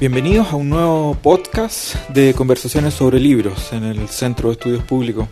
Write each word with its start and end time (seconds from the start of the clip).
Bienvenidos 0.00 0.52
a 0.52 0.54
un 0.54 0.68
nuevo 0.68 1.16
podcast 1.16 1.96
de 2.10 2.32
conversaciones 2.32 2.94
sobre 2.94 3.18
libros 3.18 3.72
en 3.72 3.82
el 3.82 4.08
Centro 4.08 4.48
de 4.48 4.52
Estudios 4.52 4.84
Públicos. 4.84 5.26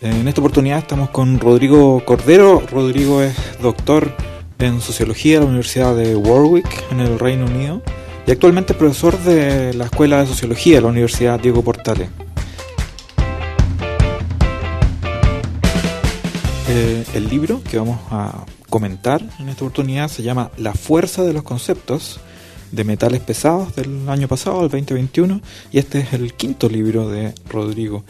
En 0.00 0.26
esta 0.26 0.40
oportunidad 0.40 0.78
estamos 0.78 1.10
con 1.10 1.38
Rodrigo 1.38 2.02
Cordero. 2.06 2.62
Rodrigo 2.72 3.20
es 3.20 3.36
doctor 3.60 4.10
en 4.58 4.80
Sociología 4.80 5.34
de 5.34 5.40
la 5.40 5.46
Universidad 5.48 5.94
de 5.94 6.16
Warwick 6.16 6.90
en 6.90 7.00
el 7.00 7.18
Reino 7.18 7.44
Unido 7.44 7.82
y 8.26 8.30
actualmente 8.30 8.72
profesor 8.72 9.18
de 9.18 9.74
la 9.74 9.84
Escuela 9.84 10.20
de 10.20 10.26
Sociología 10.26 10.76
de 10.76 10.80
la 10.80 10.88
Universidad 10.88 11.38
Diego 11.38 11.62
Portales. 11.62 12.08
Eh, 16.70 17.04
el 17.12 17.28
libro 17.28 17.62
que 17.62 17.76
vamos 17.76 18.00
a 18.10 18.46
comentar 18.70 19.20
en 19.38 19.50
esta 19.50 19.66
oportunidad 19.66 20.08
se 20.08 20.22
llama 20.22 20.50
La 20.56 20.72
fuerza 20.72 21.24
de 21.24 21.34
los 21.34 21.42
conceptos 21.42 22.20
de 22.72 22.84
metales 22.84 23.20
pesados 23.20 23.74
del 23.76 24.08
año 24.08 24.28
pasado, 24.28 24.64
el 24.64 24.70
2021, 24.70 25.40
y 25.72 25.78
este 25.78 26.00
es 26.00 26.12
el 26.12 26.34
quinto 26.34 26.68
libro 26.68 27.08
de 27.08 27.34
Rodrigo. 27.48 28.04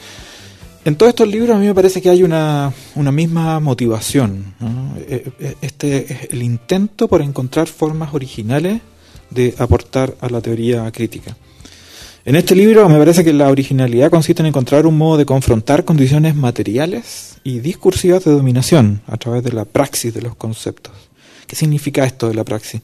En 0.85 0.97
todos 0.97 1.11
estos 1.11 1.29
libros 1.29 1.55
a 1.55 1.59
mí 1.59 1.67
me 1.67 1.75
parece 1.75 2.01
que 2.01 2.09
hay 2.09 2.23
una, 2.23 2.73
una 2.95 3.13
misma 3.13 3.61
motivación. 3.61 4.55
Eh, 4.97 5.29
eh, 5.39 5.55
este 5.61 6.13
es 6.13 6.31
el 6.31 6.43
intento 6.43 7.09
por 7.09 7.21
encontrar 7.21 7.67
formas 7.67 8.15
originales 8.15 8.81
de 9.31 9.55
aportar 9.59 10.15
a 10.21 10.29
la 10.31 10.41
teoría 10.41 10.91
crítica. 10.91 11.37
En 12.25 12.37
este 12.37 12.55
libro 12.55 12.89
me 12.89 12.99
parece 12.99 13.25
que 13.25 13.33
la 13.33 13.49
originalidad 13.49 14.11
consiste 14.11 14.43
en 14.43 14.47
encontrar 14.47 14.87
un 14.87 14.99
modo 14.99 15.17
de 15.17 15.27
confrontar 15.27 15.85
condiciones 15.85 16.35
materiales 16.35 17.39
y 17.45 17.61
discursivas 17.61 18.25
de 18.25 18.33
dominación 18.33 19.01
a 19.07 19.17
través 19.17 19.43
de 19.43 19.53
la 19.53 19.65
praxis 19.65 20.13
de 20.13 20.23
los 20.23 20.37
conceptos. 20.37 20.95
¿Qué 21.47 21.57
significa 21.57 22.05
esto 22.05 22.29
de 22.29 22.35
la 22.35 22.45
praxis? 22.45 22.83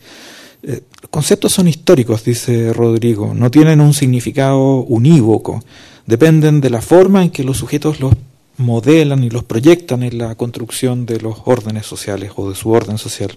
Los 0.64 0.76
eh, 0.76 0.82
conceptos 1.10 1.52
son 1.52 1.68
históricos, 1.68 2.24
dice 2.24 2.72
Rodrigo, 2.72 3.34
no 3.34 3.50
tienen 3.50 3.80
un 3.80 3.94
significado 3.94 4.78
unívoco, 4.82 5.62
dependen 6.06 6.60
de 6.60 6.70
la 6.70 6.80
forma 6.80 7.22
en 7.22 7.30
que 7.30 7.44
los 7.44 7.58
sujetos 7.58 8.00
los 8.00 8.14
modelan 8.56 9.24
y 9.24 9.30
los 9.30 9.44
proyectan 9.44 10.02
en 10.02 10.18
la 10.18 10.34
construcción 10.36 11.06
de 11.06 11.20
los 11.20 11.38
órdenes 11.44 11.86
sociales 11.86 12.32
o 12.36 12.48
de 12.48 12.56
su 12.56 12.70
orden 12.70 12.98
social. 12.98 13.36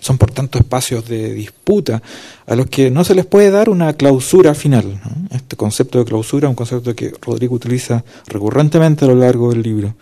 Son 0.00 0.18
por 0.18 0.32
tanto 0.32 0.58
espacios 0.58 1.08
de 1.08 1.32
disputa 1.32 2.02
a 2.46 2.54
los 2.56 2.66
que 2.66 2.90
no 2.90 3.04
se 3.04 3.14
les 3.14 3.24
puede 3.24 3.50
dar 3.50 3.70
una 3.70 3.94
clausura 3.94 4.54
final. 4.54 5.00
Este 5.30 5.56
concepto 5.56 5.98
de 5.98 6.04
clausura 6.04 6.48
un 6.48 6.54
concepto 6.54 6.94
que 6.94 7.12
Rodrigo 7.22 7.54
utiliza 7.54 8.04
recurrentemente 8.26 9.04
a 9.04 9.08
lo 9.08 9.14
largo 9.14 9.50
del 9.50 9.62
libro. 9.62 9.94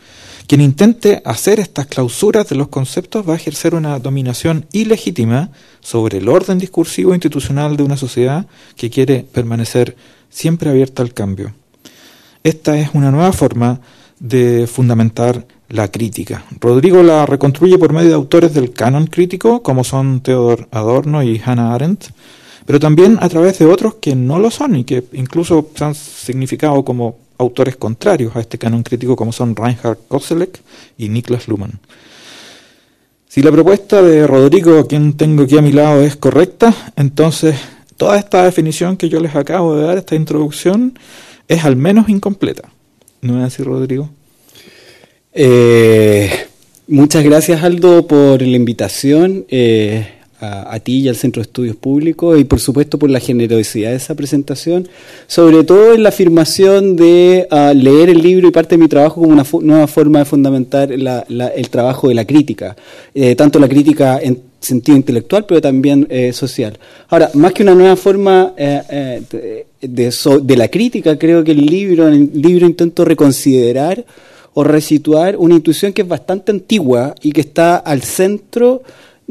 Quien 0.47 0.61
intente 0.61 1.23
hacer 1.25 1.61
estas 1.61 1.87
clausuras 1.87 2.49
de 2.49 2.57
los 2.57 2.69
conceptos 2.69 3.27
va 3.29 3.35
a 3.35 3.37
ejercer 3.37 3.75
una 3.75 3.99
dominación 3.99 4.67
ilegítima 4.73 5.51
sobre 5.81 6.19
el 6.19 6.29
orden 6.29 6.59
discursivo 6.59 7.15
institucional 7.15 7.77
de 7.77 7.85
una 7.85 7.97
sociedad 7.97 8.47
que 8.77 8.91
quiere 8.91 9.25
permanecer 9.31 9.97
siempre 10.29 10.71
abierta 10.71 11.03
al 11.03 11.15
cambio. 11.15 11.55
Esta 12.43 12.79
es 12.79 12.91
una 12.93 13.11
nueva 13.11 13.33
forma 13.33 13.81
de 14.19 14.67
fundamentar 14.67 15.47
la 15.69 15.91
crítica. 15.91 16.45
Rodrigo 16.61 17.03
la 17.03 17.25
reconstruye 17.25 17.79
por 17.79 17.93
medio 17.93 18.11
de 18.11 18.15
autores 18.15 18.53
del 18.53 18.73
canon 18.73 19.07
crítico, 19.07 19.63
como 19.63 19.85
son 19.85 20.21
Theodor 20.21 20.69
Adorno 20.71 21.23
y 21.23 21.41
Hannah 21.43 21.75
Arendt, 21.75 22.07
pero 22.67 22.79
también 22.79 23.19
a 23.21 23.29
través 23.29 23.59
de 23.59 23.67
otros 23.67 23.95
que 23.95 24.15
no 24.15 24.39
lo 24.39 24.51
son 24.51 24.77
y 24.77 24.85
que 24.85 25.05
incluso 25.13 25.69
se 25.75 25.85
han 25.85 25.95
significado 25.95 26.85
como 26.85 27.17
autores 27.43 27.77
contrarios 27.77 28.35
a 28.35 28.41
este 28.41 28.59
canon 28.59 28.83
crítico 28.83 29.17
como 29.17 29.33
son 29.33 29.55
Reinhard 29.55 29.99
Koselleck 30.09 30.61
y 30.97 31.09
Niklas 31.09 31.49
Luhmann. 31.49 31.79
Si 33.29 33.43
la 33.43 33.51
propuesta 33.51 34.03
de 34.03 34.27
Rodrigo, 34.27 34.79
a 34.79 34.87
quien 34.87 35.17
tengo 35.17 35.45
aquí 35.45 35.57
a 35.57 35.63
mi 35.63 35.73
lado, 35.73 36.03
es 36.03 36.17
correcta, 36.17 36.75
entonces 36.97 37.57
toda 37.97 38.19
esta 38.19 38.45
definición 38.45 38.97
que 38.97 39.09
yo 39.09 39.21
les 39.21 39.35
acabo 39.35 39.77
de 39.77 39.87
dar, 39.87 39.97
esta 39.97 40.15
introducción, 40.15 40.99
es 41.49 41.65
al 41.65 41.77
menos 41.77 42.09
incompleta. 42.09 42.69
¿No 43.21 43.39
es 43.39 43.47
así, 43.47 43.63
Rodrigo? 43.63 44.11
Eh, 45.33 46.31
muchas 46.89 47.25
gracias, 47.25 47.63
Aldo, 47.63 48.07
por 48.07 48.43
la 48.43 48.57
invitación. 48.57 49.47
Eh, 49.49 50.07
a, 50.43 50.79
ti 50.81 50.99
y 50.99 51.09
al 51.09 51.17
Centro 51.17 51.41
de 51.41 51.47
Estudios 51.47 51.77
Públicos 51.77 52.39
y 52.39 52.45
por 52.45 52.59
supuesto 52.59 52.99
por 52.99 53.09
la 53.11 53.21
generosidad 53.21 53.91
de 53.91 53.97
esa 53.97 54.15
presentación, 54.15 54.89
sobre 55.27 55.63
todo 55.63 55.95
en 55.95 56.03
la 56.03 56.09
afirmación 56.09 56.97
de 56.97 57.47
ah, 57.51 57.73
leer 57.75 58.11
el 58.11 58.21
libro 58.21 58.49
y 58.49 58.51
parte 58.51 58.77
de 58.77 58.83
mi 58.83 58.89
trabajo 58.89 59.21
como 59.21 59.33
una 59.33 59.47
nueva 59.61 59.87
forma 59.87 60.19
de 60.21 60.25
fundamentar 60.25 60.91
el 60.91 61.71
trabajo 61.71 62.09
de 62.09 62.15
la 62.15 62.25
crítica, 62.25 62.77
eh, 63.15 63.37
tanto 63.37 63.59
la 63.59 63.69
crítica 63.69 64.19
en 64.21 64.41
sentido 64.61 64.97
intelectual 64.97 65.45
pero 65.47 65.61
también 65.61 66.07
eh, 66.11 66.33
social. 66.33 66.79
Ahora, 67.09 67.31
más 67.35 67.53
que 67.53 67.63
una 67.63 67.75
nueva 67.75 67.97
forma 67.97 68.53
eh, 68.57 69.23
de, 69.81 70.13
de, 70.43 70.57
la 70.57 70.69
crítica, 70.69 71.19
creo 71.19 71.45
que 71.45 71.53
el 71.53 71.67
libro, 71.67 72.09
el 72.09 72.31
libro 72.35 72.67
intento 72.67 73.05
reconsiderar 73.05 74.05
o 74.55 74.65
resituar 74.65 75.37
una 75.37 75.55
intuición 75.55 75.93
que 75.93 76.03
es 76.03 76.09
bastante 76.09 76.53
antigua 76.53 77.15
y 77.23 77.33
que 77.33 77.41
está 77.41 77.77
al 77.77 78.03
centro 78.03 78.83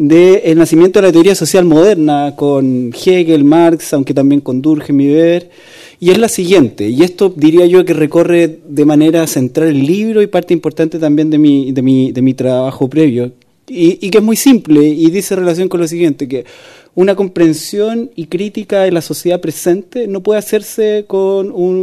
del 0.08 0.58
nacimiento 0.58 1.00
de 1.00 1.08
la 1.08 1.12
teoría 1.12 1.36
social 1.36 1.64
moderna 1.64 2.34
con 2.36 2.92
Hegel, 2.92 3.44
Marx, 3.44 3.94
aunque 3.94 4.16
también 4.16 4.42
con 4.42 4.60
Durkheim 4.60 5.00
y 5.00 5.08
Weber, 5.14 5.52
y 6.00 6.10
es 6.10 6.18
la 6.18 6.28
siguiente, 6.28 6.90
y 6.90 7.04
esto 7.04 7.32
diría 7.36 7.68
yo 7.68 7.86
que 7.86 7.94
recorre 7.94 8.62
de 8.68 8.86
manera 8.86 9.28
central 9.28 9.68
el 9.68 9.86
libro 9.86 10.24
y 10.24 10.26
parte 10.28 10.56
importante 10.56 10.98
también 10.98 11.30
de 11.30 11.38
mi, 11.38 11.72
de 11.72 11.84
mi, 11.84 12.12
de 12.12 12.22
mi 12.24 12.34
trabajo 12.34 12.90
previo, 12.90 13.32
y, 13.68 14.00
y 14.06 14.10
que 14.10 14.18
es 14.18 14.24
muy 14.24 14.36
simple 14.36 14.84
y 14.84 15.12
dice 15.12 15.36
relación 15.36 15.70
con 15.70 15.80
lo 15.80 15.88
siguiente, 15.88 16.28
que 16.28 16.46
una 16.94 17.16
comprensión 17.16 18.12
y 18.16 18.26
crítica 18.26 18.82
de 18.82 18.92
la 18.92 19.02
sociedad 19.02 19.40
presente 19.40 20.08
no 20.08 20.22
puede 20.22 20.40
hacerse 20.40 21.06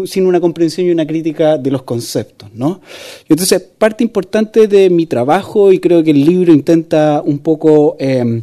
sin 0.06 0.26
una 0.26 0.40
comprensión 0.40 0.86
y 0.86 0.90
una 0.90 1.06
crítica 1.06 1.56
de 1.56 1.70
los 1.70 1.82
conceptos, 1.82 2.50
¿no? 2.52 2.80
Entonces, 3.28 3.60
parte 3.78 4.04
importante 4.04 4.68
de 4.68 4.90
mi 4.90 5.06
trabajo, 5.06 5.72
y 5.72 5.78
creo 5.78 6.02
que 6.04 6.10
el 6.10 6.24
libro 6.24 6.52
intenta 6.52 7.22
un 7.24 7.38
poco 7.38 7.96
eh, 7.98 8.42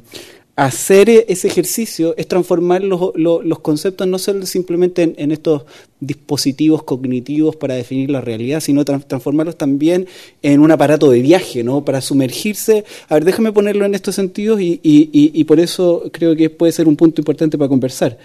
hacer 0.55 1.09
ese 1.09 1.47
ejercicio 1.47 2.15
es 2.17 2.27
transformar 2.27 2.81
los, 2.81 3.11
los, 3.15 3.59
conceptos 3.59 4.07
no 4.07 4.17
solo 4.17 4.45
simplemente 4.45 5.13
en, 5.17 5.31
estos 5.31 5.63
dispositivos 5.99 6.83
cognitivos 6.83 7.57
para 7.57 7.75
definir 7.75 8.09
la 8.09 8.21
realidad, 8.21 8.61
sino 8.61 8.85
transformarlos 8.85 9.57
también 9.57 10.07
en 10.41 10.61
un 10.61 10.71
aparato 10.71 11.11
de 11.11 11.21
viaje, 11.21 11.63
¿no? 11.63 11.83
Para 11.83 11.99
sumergirse. 11.99 12.85
A 13.09 13.15
ver, 13.15 13.25
déjame 13.25 13.51
ponerlo 13.51 13.85
en 13.85 13.95
estos 13.95 14.15
sentidos 14.15 14.61
y, 14.61 14.79
y, 14.81 15.09
y, 15.11 15.43
por 15.43 15.59
eso 15.59 16.09
creo 16.13 16.35
que 16.35 16.49
puede 16.49 16.71
ser 16.71 16.87
un 16.87 16.95
punto 16.95 17.19
importante 17.19 17.57
para 17.57 17.67
conversar. 17.67 18.17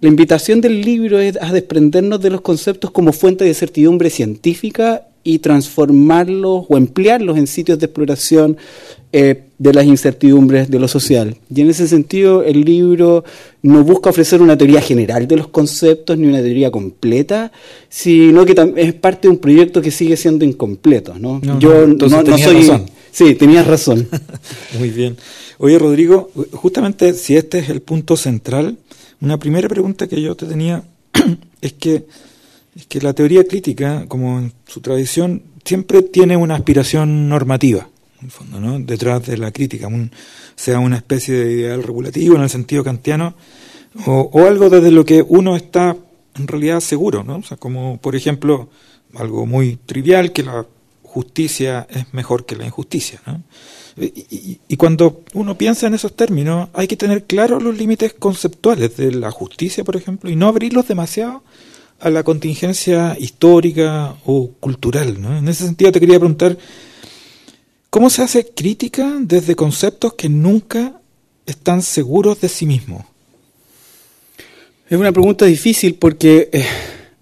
La 0.00 0.08
invitación 0.08 0.62
del 0.62 0.80
libro 0.80 1.20
es 1.20 1.38
a 1.40 1.52
desprendernos 1.52 2.20
de 2.20 2.30
los 2.30 2.40
conceptos 2.40 2.90
como 2.92 3.12
fuente 3.12 3.44
de 3.44 3.52
certidumbre 3.52 4.08
científica 4.08 5.08
y 5.22 5.38
transformarlos 5.38 6.66
o 6.68 6.76
emplearlos 6.76 7.38
en 7.38 7.46
sitios 7.46 7.78
de 7.78 7.86
exploración 7.86 8.58
eh, 9.16 9.44
de 9.58 9.72
las 9.72 9.84
incertidumbres 9.84 10.68
de 10.68 10.80
lo 10.80 10.88
social. 10.88 11.36
Y 11.54 11.60
en 11.60 11.70
ese 11.70 11.86
sentido, 11.86 12.42
el 12.42 12.62
libro 12.62 13.24
no 13.62 13.84
busca 13.84 14.10
ofrecer 14.10 14.42
una 14.42 14.58
teoría 14.58 14.80
general 14.80 15.28
de 15.28 15.36
los 15.36 15.46
conceptos 15.46 16.18
ni 16.18 16.26
una 16.26 16.42
teoría 16.42 16.72
completa, 16.72 17.52
sino 17.88 18.44
que 18.44 18.56
es 18.74 18.92
parte 18.94 19.28
de 19.28 19.34
un 19.34 19.38
proyecto 19.38 19.80
que 19.80 19.92
sigue 19.92 20.16
siendo 20.16 20.44
incompleto. 20.44 21.14
¿no? 21.16 21.40
Yo 21.60 21.86
no, 21.86 22.08
soy. 22.08 22.56
Razón. 22.56 22.86
Sí, 23.12 23.36
tenías 23.36 23.68
razón. 23.68 24.08
Muy 24.80 24.90
bien. 24.90 25.16
Oye, 25.58 25.78
Rodrigo, 25.78 26.32
justamente 26.50 27.14
si 27.14 27.36
este 27.36 27.60
es 27.60 27.68
el 27.68 27.82
punto 27.82 28.16
central, 28.16 28.76
una 29.20 29.38
primera 29.38 29.68
pregunta 29.68 30.08
que 30.08 30.20
yo 30.20 30.34
te 30.34 30.46
tenía 30.46 30.82
es 31.60 31.72
que 31.74 32.04
es 32.74 32.86
que 32.86 33.00
la 33.00 33.12
teoría 33.12 33.44
crítica, 33.44 34.06
como 34.08 34.40
en 34.40 34.52
su 34.66 34.80
tradición, 34.80 35.42
siempre 35.64 36.02
tiene 36.02 36.36
una 36.36 36.56
aspiración 36.56 37.28
normativa, 37.28 37.88
en 38.24 38.26
el 38.26 38.30
fondo, 38.30 38.60
¿no? 38.60 38.78
detrás 38.80 39.26
de 39.26 39.36
la 39.36 39.50
crítica, 39.52 39.88
sea 40.56 40.78
una 40.78 40.96
especie 40.96 41.34
de 41.34 41.52
ideal 41.52 41.82
regulativo 41.82 42.36
en 42.36 42.42
el 42.42 42.50
sentido 42.50 42.82
kantiano, 42.82 43.34
o, 44.06 44.46
algo 44.46 44.70
desde 44.70 44.90
lo 44.90 45.04
que 45.04 45.22
uno 45.22 45.54
está 45.54 45.96
en 46.34 46.48
realidad 46.48 46.80
seguro. 46.80 47.24
O 47.28 47.42
sea, 47.42 47.56
como 47.56 47.98
por 47.98 48.16
ejemplo, 48.16 48.68
algo 49.14 49.46
muy 49.46 49.76
trivial, 49.76 50.32
que 50.32 50.42
la 50.42 50.66
justicia 51.02 51.86
es 51.88 52.12
mejor 52.12 52.44
que 52.44 52.56
la 52.56 52.66
injusticia, 52.66 53.20
¿no? 53.26 53.42
Y, 53.96 54.58
y, 54.66 54.76
cuando 54.76 55.22
uno 55.34 55.56
piensa 55.56 55.86
en 55.86 55.94
esos 55.94 56.16
términos, 56.16 56.68
hay 56.72 56.88
que 56.88 56.96
tener 56.96 57.22
claros 57.24 57.62
los 57.62 57.78
límites 57.78 58.12
conceptuales 58.12 58.96
de 58.96 59.12
la 59.12 59.30
justicia, 59.30 59.84
por 59.84 59.94
ejemplo, 59.94 60.28
y 60.28 60.34
no 60.34 60.48
abrirlos 60.48 60.88
demasiado 60.88 61.44
a 62.00 62.10
la 62.10 62.24
contingencia 62.24 63.16
histórica 63.18 64.16
o 64.24 64.50
cultural. 64.58 65.22
¿no? 65.22 65.38
En 65.38 65.46
ese 65.46 65.64
sentido 65.64 65.92
te 65.92 66.00
quería 66.00 66.18
preguntar, 66.18 66.58
¿cómo 67.94 68.10
se 68.10 68.22
hace 68.22 68.44
crítica 68.44 69.18
desde 69.20 69.54
conceptos 69.54 70.14
que 70.14 70.28
nunca 70.28 71.00
están 71.46 71.80
seguros 71.80 72.40
de 72.40 72.48
sí 72.48 72.66
mismos? 72.66 73.04
Es 74.90 74.98
una 74.98 75.12
pregunta 75.12 75.44
difícil 75.44 75.94
porque 75.94 76.48
eh, 76.52 76.64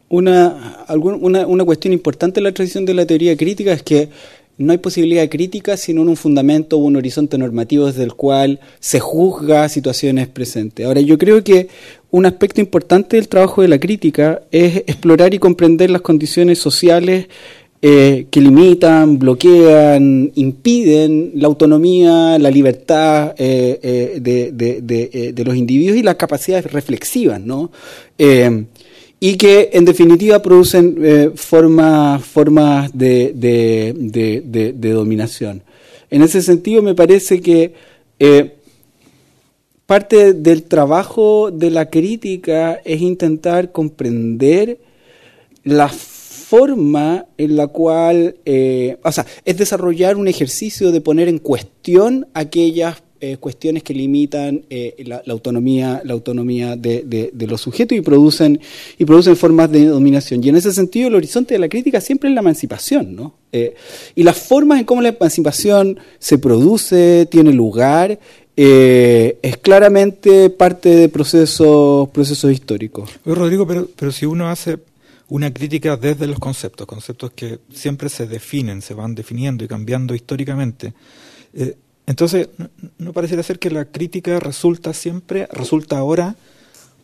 una, 0.08 0.86
una, 0.88 1.46
una 1.46 1.64
cuestión 1.66 1.92
importante 1.92 2.40
en 2.40 2.44
la 2.44 2.52
tradición 2.52 2.86
de 2.86 2.94
la 2.94 3.04
teoría 3.04 3.36
crítica 3.36 3.74
es 3.74 3.82
que 3.82 4.08
no 4.56 4.72
hay 4.72 4.78
posibilidad 4.78 5.20
de 5.20 5.28
crítica 5.28 5.76
sino 5.76 6.00
un 6.00 6.16
fundamento 6.16 6.78
o 6.78 6.80
un 6.80 6.96
horizonte 6.96 7.36
normativo 7.36 7.84
desde 7.84 8.04
el 8.04 8.14
cual 8.14 8.58
se 8.80 8.98
juzga 8.98 9.69
situaciones 9.69 10.28
presentes. 10.28 10.86
Ahora, 10.86 11.02
yo 11.02 11.19
creo 11.19 11.44
que 11.44 11.69
un 12.10 12.24
aspecto 12.24 12.62
importante 12.62 13.16
del 13.16 13.28
trabajo 13.28 13.60
de 13.60 13.69
la 13.69 13.78
crítica 13.78 14.40
es 14.50 14.76
explorar 14.86 15.34
y 15.34 15.38
comprender 15.38 15.90
las 15.90 16.00
condiciones 16.00 16.58
sociales 16.58 17.26
eh, 17.84 18.29
que 18.31 18.40
limitan, 18.40 19.19
bloquean, 19.19 20.31
impiden 20.37 21.32
la 21.34 21.49
autonomía, 21.49 22.38
la 22.38 22.49
libertad 22.49 23.34
eh, 23.37 24.20
eh, 24.23 25.32
de, 25.34 25.44
los 25.44 25.56
individuos 25.56 25.96
y 25.96 26.05
las 26.05 26.14
capacidades 26.14 26.70
reflexivas, 26.70 27.40
¿no? 27.40 27.73
y 28.17 29.37
que 29.37 29.70
en 29.73 29.84
definitiva 29.84 30.40
producen 30.40 31.32
formas, 31.34 32.25
formas 32.25 32.96
de, 32.96 33.32
dominación. 34.81 35.64
En 36.08 36.23
ese 36.23 36.40
sentido 36.40 36.82
me 36.82 36.94
parece 36.94 37.40
que 37.40 37.75
parte 39.87 40.34
del 40.34 40.62
trabajo 40.62 41.50
de 41.50 41.70
la 41.73 41.90
crítica 41.90 42.81
es 42.84 43.00
intentar 43.00 43.73
comprender 43.73 44.79
las 45.64 46.11
forma 46.52 47.25
en 47.38 47.56
la 47.56 47.69
cual, 47.69 48.37
eh, 48.44 48.99
o 49.02 49.10
sea, 49.10 49.25
es 49.46 49.56
desarrollar 49.56 50.19
un 50.19 50.28
ejercicio 50.28 50.93
de 50.93 51.00
poner 51.00 51.26
en 51.28 51.38
cuestión 51.38 52.26
aquellas 52.34 53.02
eh, 53.22 53.38
cuestiones 53.38 53.82
que 53.82 53.94
limitan 53.94 54.62
eh, 54.69 55.02
la, 55.06 55.22
autonomía, 55.28 56.02
la 56.04 56.12
autonomía 56.12 56.76
de, 56.76 57.32
los 57.49 57.58
sujetos 57.58 57.96
y 57.96 58.02
producen, 58.02 58.60
y 58.99 59.06
producen 59.06 59.34
formas 59.34 59.72
de 59.72 59.87
dominación. 59.87 60.44
Y 60.44 60.50
en 60.50 60.56
ese 60.56 60.72
sentido, 60.72 61.08
el 61.08 61.14
horizonte 61.14 61.54
de 61.54 61.58
la 61.58 61.70
crítica 61.70 62.02
siempre 62.02 62.28
es 62.28 62.34
la 62.34 62.43
emancipación, 62.43 63.16
¿no? 63.16 63.34
y 64.14 64.22
las 64.22 64.37
formas 64.37 64.78
en 64.78 64.84
cómo 64.84 65.00
la 65.00 65.10
emancipación 65.10 65.98
se 66.19 66.37
produce, 66.37 67.26
tiene 67.31 67.52
lugar, 67.52 68.19
es 68.56 69.56
claramente 69.58 70.50
parte 70.50 70.90
de 70.90 71.08
procesos, 71.08 72.08
procesos 72.10 72.52
históricos. 72.52 73.10
Rodrigo, 73.25 73.66
pero, 73.66 73.88
pero 73.94 74.10
si 74.10 74.26
uno 74.26 74.48
hace 74.48 74.78
una 75.32 75.50
crítica 75.50 75.96
desde 75.96 76.26
los 76.26 76.38
conceptos, 76.38 76.87
conceptos 76.87 77.31
que 77.31 77.58
siempre 77.73 78.11
se 78.11 78.26
definen, 78.26 78.82
se 78.82 78.93
van 78.93 79.14
definiendo 79.14 79.64
y 79.64 79.69
cambiando 79.69 80.14
históricamente. 80.14 80.93
Eh, 81.55 81.75
entonces, 82.06 82.50
no, 82.99 83.14
pareciera 83.14 83.43
ser 83.43 83.58
que 83.58 83.70
la 83.70 83.87
crítica 83.87 84.38
resulta 84.40 84.93
siempre, 84.93 85.49
resulta 85.50 85.96
ahora, 85.96 86.37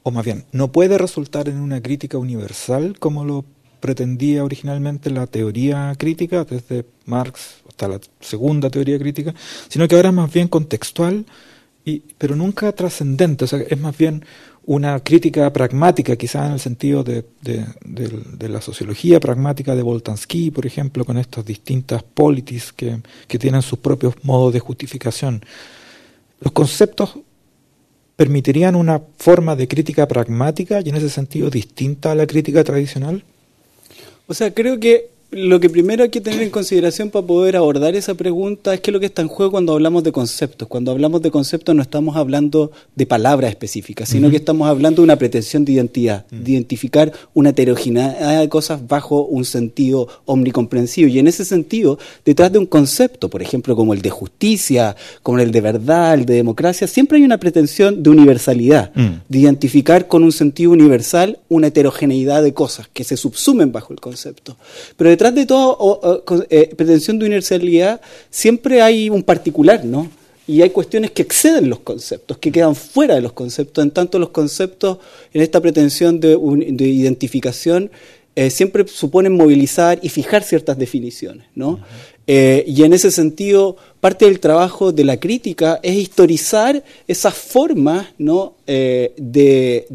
o 0.03 0.11
más 0.11 0.27
bien, 0.27 0.45
no 0.53 0.71
puede 0.71 0.99
resultar 0.99 1.49
en 1.49 1.59
una 1.59 1.81
crítica 1.81 2.19
universal 2.19 2.99
como 2.99 3.25
lo 3.25 3.47
pretendía 3.81 4.45
originalmente 4.45 5.09
la 5.09 5.27
teoría 5.27 5.95
crítica, 5.97 6.45
desde 6.45 6.85
Marx 7.07 7.63
hasta 7.67 7.89
la 7.89 7.99
segunda 8.21 8.69
teoría 8.69 8.99
crítica, 8.99 9.35
sino 9.71 9.89
que 9.89 9.97
ahora 9.97 10.11
es 10.11 10.15
más 10.15 10.31
bien 10.31 10.49
contextual, 10.49 11.25
y, 11.83 12.03
pero 12.19 12.37
nunca 12.37 12.73
trascendente, 12.73 13.47
o 13.47 13.49
sea, 13.49 13.61
es 13.61 13.81
más 13.81 13.97
bien 13.97 14.23
una 14.69 15.01
crítica 15.01 15.51
pragmática, 15.51 16.15
quizá 16.17 16.45
en 16.45 16.53
el 16.53 16.61
sentido 16.61 17.03
de, 17.03 17.25
la 18.39 18.61
sociología 18.61 19.19
pragmática 19.19 19.75
de 19.75 19.81
Boltanski, 19.81 20.51
por 20.51 20.67
ejemplo, 20.67 21.07
con 21.07 21.17
estas 21.17 21.47
distintas 21.47 22.03
politis 22.03 22.75
que, 22.75 23.01
tienen 23.39 23.63
sus 23.63 23.79
propios 23.79 24.15
modos 24.25 24.53
de 24.53 24.61
justificación. 24.61 25.43
Los 26.41 26.53
conceptos 26.53 27.19
permitirían 28.15 28.75
una 28.77 29.01
forma 29.17 29.57
de 29.57 29.69
crítica 29.69 30.07
pragmática 30.07 30.83
y 30.85 30.91
en 30.91 30.97
ese 30.97 31.09
sentido 31.09 31.49
distinta 31.49 32.13
a 32.13 32.15
la 32.15 32.27
crítica 32.27 32.63
tradicional? 32.63 33.25
O 34.27 34.35
sea, 34.35 34.53
creo 34.53 34.79
que 34.79 35.09
lo 35.31 35.61
que 35.61 35.69
primero 35.69 36.05
hay 36.05 36.09
que 36.09 36.23
tener 36.23 36.41
en 36.41 36.49
consideración 36.49 37.11
para 37.11 37.27
poder 37.27 37.57
abordar 37.57 37.95
esa 37.95 38.15
pregunta 38.15 38.73
es 38.73 38.81
que 38.81 38.91
lo 38.91 38.99
que 38.99 39.07
está 39.07 39.21
en 39.21 39.29
juego 39.29 39.53
cuando 39.53 39.75
hablamos 39.75 40.03
de 40.03 40.11
conceptos. 40.11 40.67
Cuando 40.69 40.91
hablamos 40.91 41.21
de 41.21 41.31
conceptos 41.31 41.75
no 41.75 41.83
estamos 41.83 42.17
hablando 42.17 42.73
de 42.97 43.05
palabras 43.05 43.51
específicas, 43.51 44.09
sino 44.09 44.31
que 44.31 44.37
estamos 44.37 44.69
hablando 44.69 45.03
de 45.03 45.05
una 45.05 45.17
pretensión 45.17 45.67
de 45.67 45.73
identidad, 45.73 46.25
mm. 46.31 46.43
de 46.43 46.51
identificar 46.53 47.13
una 47.35 47.51
heterogeneidad 47.51 48.41
de 48.41 48.49
cosas 48.49 48.89
bajo 48.89 49.25
un 49.25 49.45
sentido 49.45 50.09
omnicomprensivo. 50.25 51.09
Y 51.09 51.19
en 51.19 51.29
ese 51.29 51.45
sentido, 51.45 51.99
detrás 52.25 52.51
de 52.51 52.59
un 52.59 52.67
concepto, 52.67 53.29
por 53.29 53.43
ejemplo, 53.43 53.77
como 53.77 53.93
el 53.93 54.01
de 54.01 54.11
justicia, 54.11 54.97
como 55.23 55.41
el 55.41 55.51
de 55.51 55.61
verdad, 55.61 56.15
el 56.15 56.25
de 56.25 56.35
democracia, 56.35 56.87
siempre 56.87 57.19
hay 57.19 57.25
una 57.25 57.39
pretensión 57.39 58.03
de 58.03 58.09
universalidad, 58.09 58.93
mm. 58.95 59.09
de 59.29 59.39
identificar 59.39 60.09
con 60.09 60.25
un 60.25 60.33
sentido 60.33 60.71
universal 60.71 61.39
una 61.51 61.67
heterogeneidad 61.67 62.43
de 62.43 62.55
cosas 62.55 62.89
que 62.91 63.05
se 63.05 63.19
subsumen 63.19 63.73
bajo 63.73 63.93
el 63.93 64.01
concepto. 64.01 64.57
Pero 64.97 65.18
detrás 65.19 65.35
de 65.35 65.47
toda 65.47 66.23
eh, 66.49 66.73
pretensión 66.77 67.19
de 67.19 67.27
universalidad 67.27 68.01
siempre 68.31 68.81
hay 68.81 69.11
un 69.11 69.25
particular, 69.25 69.85
¿no? 69.85 70.09
Y 70.47 70.63
hay 70.63 70.71
cuestiones 70.71 71.11
que 71.11 71.23
exceden 71.23 71.69
los 71.69 71.81
conceptos, 71.81 72.39
que 72.39 72.53
quedan 72.53 72.77
fuera 72.77 73.17
de 73.17 73.21
los 73.21 73.33
conceptos. 73.33 73.83
En 73.85 73.91
tanto, 73.91 74.21
los 74.21 74.29
conceptos, 74.31 74.99
en 75.35 75.43
esta 75.43 75.61
pretensión 75.61 76.21
de, 76.21 76.39
identificación, 76.79 77.91
eh, 78.37 78.49
siempre 78.49 78.87
suponen 78.87 79.37
movilizar 79.37 79.99
y 80.01 80.09
fijar 80.09 80.45
ciertas 80.45 80.79
definiciones, 80.79 81.49
¿no? 81.57 81.81
Eh, 82.31 82.63
y 82.67 82.83
en 82.83 82.93
ese 82.93 83.11
sentido, 83.11 83.77
parte 84.01 84.27
del 84.27 84.39
trabajo 84.39 84.93
de 84.93 85.03
la 85.03 85.19
crítica 85.19 85.81
es 85.83 85.97
historizar 85.97 86.85
esas 87.07 87.35
formas. 87.35 88.09
Eh, 88.67 89.15
de, 89.17 89.87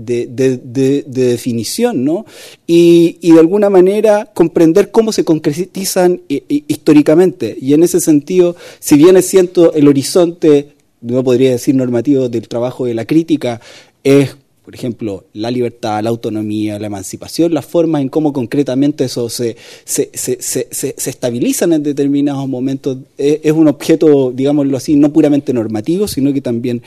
definición 1.06 2.04
¿no? 2.04 2.26
Y, 2.66 3.32
de 3.32 3.40
alguna 3.40 3.70
manera 3.70 4.32
comprender 4.34 4.90
cómo 4.90 5.12
se 5.12 5.24
concretizan 5.24 6.22
históricamente. 6.28 7.56
Y 7.62 7.76
en 7.76 7.84
ese 7.84 8.00
sentido, 8.00 8.56
si 8.80 8.98
bien 8.98 9.16
es 9.16 9.28
cierto 9.28 9.74
el 9.74 9.88
horizonte, 9.88 10.70
no 11.02 11.24
podría 11.24 11.52
decir 11.52 11.76
normativo 11.76 12.30
del 12.30 12.48
trabajo 12.48 12.86
de 12.86 12.96
la 12.96 13.06
crítica, 13.06 13.62
es 14.04 14.36
por 14.64 14.74
ejemplo, 14.74 15.26
la 15.34 15.52
libertad, 15.52 16.02
la 16.02 16.10
autonomía, 16.10 16.80
la 16.80 16.88
emancipación, 16.88 17.54
las 17.54 17.66
formas 17.66 18.02
en 18.02 18.10
cómo 18.10 18.32
concretamente 18.32 19.04
eso 19.04 19.28
se, 19.28 19.58
se, 19.84 20.10
se, 20.14 20.38
se, 20.42 20.96
estabilizan 21.10 21.74
en 21.74 21.84
determinados 21.84 22.48
momentos, 22.48 22.98
eh, 23.18 23.42
es, 23.44 23.52
un 23.52 23.68
objeto, 23.68 24.32
digámoslo 24.32 24.78
así, 24.78 24.96
no 24.96 25.12
puramente 25.12 25.52
normativo, 25.54 26.08
sino 26.08 26.32
que 26.32 26.40
también 26.40 26.82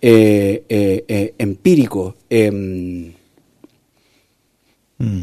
eh, 0.00 0.62
eh, 0.68 1.34
empírico. 1.38 2.16
Em, 2.30 3.12
mm. 4.96 5.22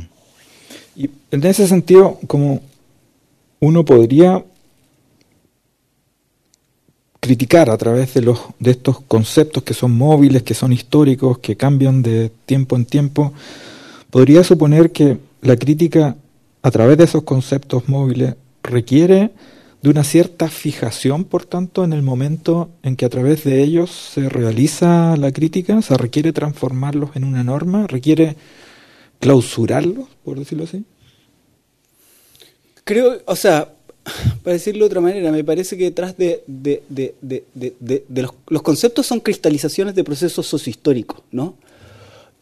Y 0.97 1.09
en 1.31 1.45
ese 1.45 1.67
sentido, 1.67 2.19
como 2.27 2.61
uno 3.59 3.83
podría 3.83 4.45
criticar 7.25 7.71
a 7.71 7.77
través 7.77 8.13
de, 8.13 8.21
los, 8.21 8.39
de 8.59 8.69
estos 8.69 9.01
conceptos 9.01 9.63
que 9.63 9.73
son 9.73 9.91
móviles, 9.91 10.43
que 10.43 10.53
son 10.53 10.71
históricos, 10.71 11.39
que 11.39 11.57
cambian 11.57 12.03
de 12.03 12.31
tiempo 12.45 12.75
en 12.75 12.85
tiempo, 12.85 13.33
podría 14.11 14.43
suponer 14.43 14.91
que 14.91 15.17
la 15.41 15.55
crítica 15.55 16.15
a 16.61 16.69
través 16.69 16.99
de 16.99 17.05
esos 17.05 17.23
conceptos 17.23 17.89
móviles 17.89 18.35
requiere 18.61 19.31
de 19.81 19.89
una 19.89 20.03
cierta 20.03 20.49
fijación, 20.49 21.23
por 21.23 21.45
tanto, 21.45 21.83
en 21.83 21.93
el 21.93 22.03
momento 22.03 22.69
en 22.83 22.95
que 22.95 23.05
a 23.05 23.09
través 23.09 23.43
de 23.43 23.63
ellos 23.63 23.89
se 23.89 24.29
realiza 24.29 25.17
la 25.17 25.31
crítica, 25.31 25.81
se 25.81 25.97
requiere 25.97 26.31
transformarlos 26.31 27.15
en 27.15 27.23
una 27.23 27.43
norma, 27.43 27.87
requiere 27.87 28.35
clausurarlos, 29.19 30.05
por 30.23 30.37
decirlo 30.37 30.65
así. 30.65 30.85
Creo, 32.83 33.17
o 33.25 33.35
sea, 33.35 33.74
para 34.45 34.53
decirlo 34.53 34.81
de 34.81 34.85
otra 34.85 35.01
manera, 35.01 35.31
me 35.31 35.43
parece 35.43 35.75
que 35.75 35.85
detrás 35.85 36.15
de, 36.17 36.43
los, 38.47 38.61
conceptos 38.61 39.07
son 39.07 39.19
cristalizaciones 39.19 39.95
de 39.95 40.03
procesos 40.03 40.45
sociohistóricos, 40.45 41.21
¿no? 41.31 41.55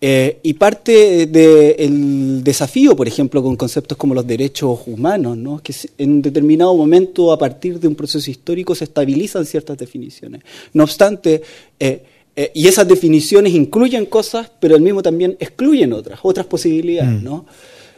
Eh, 0.02 0.40
y 0.44 0.56
parte 0.56 1.28
del 1.28 2.44
desafío, 2.44 2.94
por 2.94 3.08
ejemplo, 3.08 3.42
con 3.42 3.56
conceptos 3.56 3.98
como 3.98 4.14
los 4.14 4.28
derechos 4.28 4.82
humanos, 4.86 5.38
¿no? 5.38 5.62
que 5.64 5.74
en 5.98 6.12
un 6.12 6.22
determinado 6.22 6.76
momento, 6.76 7.32
a 7.32 7.40
partir 7.40 7.80
de 7.80 7.88
un 7.88 7.96
proceso 7.96 8.30
histórico, 8.30 8.76
se 8.76 8.84
estabilizan 8.84 9.46
ciertas 9.46 9.78
definiciones. 9.78 10.42
No 10.74 10.84
obstante, 10.84 11.42
eh, 11.80 12.04
eh, 12.36 12.52
y 12.54 12.68
esas 12.68 12.86
definiciones 12.86 13.54
incluyen 13.54 14.08
cosas, 14.08 14.52
pero 14.60 14.76
al 14.76 14.82
mismo 14.82 15.02
también 15.02 15.38
excluyen 15.40 15.94
otras, 15.94 16.20
otras 16.22 16.48
posibilidades, 16.48 17.22
mm. 17.22 17.24
¿no? 17.24 17.46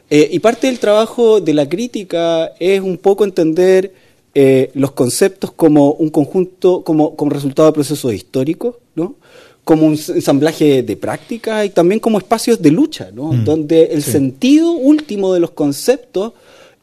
Eh, 0.09 0.29
y 0.31 0.39
parte 0.39 0.67
del 0.67 0.79
trabajo 0.79 1.41
de 1.41 1.53
la 1.53 1.67
crítica 1.67 2.51
es 2.59 2.79
un 2.81 2.97
poco 2.97 3.23
entender 3.23 3.93
eh, 4.33 4.69
los 4.73 4.91
conceptos 4.91 5.51
como 5.51 5.93
un 5.93 6.09
conjunto, 6.09 6.83
como, 6.83 7.15
como 7.15 7.31
resultado 7.31 7.69
de 7.69 7.73
procesos 7.73 8.13
históricos, 8.13 8.75
¿no? 8.95 9.15
como 9.65 9.87
un 9.87 9.93
ensamblaje 9.93 10.83
de 10.83 10.95
prácticas 10.95 11.65
y 11.65 11.69
también 11.71 11.99
como 11.99 12.19
espacios 12.19 12.61
de 12.61 12.69
lucha, 12.69 13.09
¿no? 13.11 13.33
Mm, 13.33 13.43
donde 13.43 13.85
el 13.85 14.03
sentido 14.03 14.71
último 14.71 15.33
de 15.33 15.39
los 15.39 15.51
conceptos, 15.51 16.33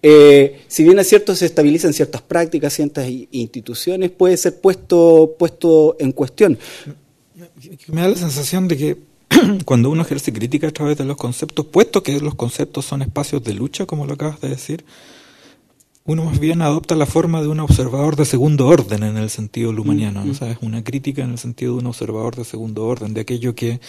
eh, 0.03 0.63
si 0.67 0.83
bien 0.83 0.99
es 0.99 1.09
cierto, 1.09 1.37
se 1.37 1.47
estabilizan 1.47 1.93
ciertas 1.93 2.23
prácticas, 2.23 2.73
ciertas 2.73 3.07
instituciones, 3.31 4.11
puede 4.11 4.37
ser 4.37 4.61
puesto, 4.61 5.37
puesto 5.39 5.97
en 6.01 6.11
cuestión. 6.11 6.59
Me 7.87 8.01
da 8.01 8.09
la 8.09 8.17
sensación 8.17 8.67
de 8.67 8.77
que 8.77 8.97
cuando 9.65 9.91
uno 9.91 10.03
ejerce 10.03 10.33
crítica 10.33 10.69
a 10.69 10.73
través 10.73 10.99
de 10.99 11.05
los 11.05 11.17
conceptos, 11.17 11.67
puesto 11.67 12.03
que 12.03 12.21
los 12.21 12.35
conceptos 12.35 12.85
son 12.85 13.03
espacios 13.03 13.43
de 13.43 13.55
lucha, 13.55 13.87
como 13.87 14.07
lo 14.07 14.15
acabas 14.15 14.41
de 14.41 14.49
decir, 14.49 14.85
uno 16.05 16.25
más 16.25 16.41
bien 16.41 16.63
adopta 16.63 16.97
la 16.97 17.07
forma 17.07 17.41
de 17.43 17.49
un 17.49 17.61
observador 17.61 18.17
de 18.17 18.25
segundo 18.25 18.67
orden 18.67 19.05
en 19.05 19.17
el 19.17 19.31
sentido 19.31 19.73
lumaniano, 19.73 20.25
mm, 20.25 20.29
mm. 20.29 20.45
es 20.45 20.59
una 20.61 20.83
crítica 20.83 21.23
en 21.23 21.31
el 21.31 21.39
sentido 21.39 21.75
de 21.75 21.79
un 21.81 21.87
observador 21.87 22.35
de 22.35 22.45
segundo 22.45 22.85
orden, 22.87 23.15
de 23.15 23.21
aquello 23.21 23.55
que 23.55 23.81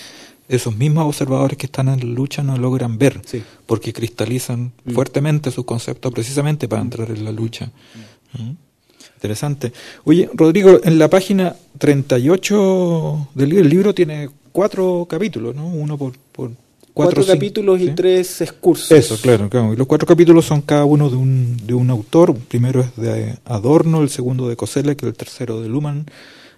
esos 0.47 0.75
mismos 0.75 1.07
observadores 1.07 1.57
que 1.57 1.65
están 1.65 1.87
en 1.87 1.99
la 1.99 2.05
lucha 2.05 2.43
no 2.43 2.57
logran 2.57 2.97
ver, 2.97 3.21
porque 3.65 3.93
cristalizan 3.93 4.73
mm. 4.85 4.91
fuertemente 4.91 5.49
sus 5.49 5.65
conceptos 5.65 6.13
precisamente 6.13 6.67
para 6.67 6.81
entrar 6.81 7.09
en 7.09 7.25
la 7.25 7.31
lucha. 7.31 7.71
¿Mm? 8.33 8.51
Interesante. 9.15 9.71
Oye, 10.03 10.29
Rodrigo, 10.33 10.81
en 10.83 10.99
la 10.99 11.09
página 11.09 11.55
38 11.77 13.29
del 13.33 13.49
libro, 13.49 13.63
el 13.63 13.69
libro 13.69 13.93
tiene 13.93 14.29
cuatro 14.53 15.05
capítulos, 15.09 15.53
¿no? 15.53 15.67
Uno 15.67 15.97
por, 15.97 16.13
por 16.31 16.51
cuatro, 16.93 17.25
capítulos 17.25 17.81
y 17.81 17.89
tres 17.89 18.39
excursos. 18.39 18.91
Eso, 18.91 19.17
claro, 19.17 19.49
claro. 19.49 19.73
Y 19.73 19.75
los 19.75 19.87
cuatro 19.87 20.07
capítulos 20.07 20.45
son 20.45 20.61
cada 20.61 20.85
uno 20.85 21.09
de 21.09 21.17
un, 21.17 21.57
de 21.65 21.73
un 21.73 21.89
autor. 21.89 22.29
El 22.29 22.43
primero 22.43 22.79
es 22.79 22.95
de 22.95 23.37
Adorno, 23.43 24.01
el 24.01 24.09
segundo 24.09 24.47
de 24.47 24.55
Koselleck, 24.55 25.03
el 25.03 25.13
tercero 25.13 25.59
de 25.59 25.67
Luhmann 25.67 26.05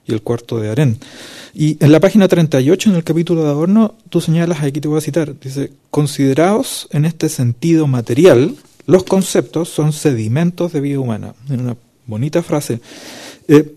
y 0.06 0.14
el 0.14 0.22
cuarto 0.22 0.60
de 0.60 0.70
Aren. 0.70 1.00
Y 1.54 1.84
en 1.84 1.92
la 1.92 2.00
página 2.00 2.28
38, 2.28 2.90
en 2.90 2.96
el 2.98 3.04
capítulo 3.04 3.44
de 3.44 3.50
Adorno, 3.50 3.96
tú 4.10 4.22
señalas, 4.22 4.62
aquí 4.62 4.82
te 4.82 4.88
voy 4.88 5.00
a 5.00 5.02
citar, 5.02 5.40
dice, 5.40 5.72
considerados 5.90 6.88
en 6.92 7.06
este 7.06 7.30
sentido 7.30 7.88
material, 7.88 8.56
los 8.86 9.04
conceptos 9.04 9.70
son 9.70 9.94
sedimentos 9.94 10.74
de 10.74 10.82
vida 10.82 11.00
humana. 11.00 11.34
Una 11.50 11.75
bonita 12.06 12.44
frase. 12.44 12.82
Eh, 13.48 13.75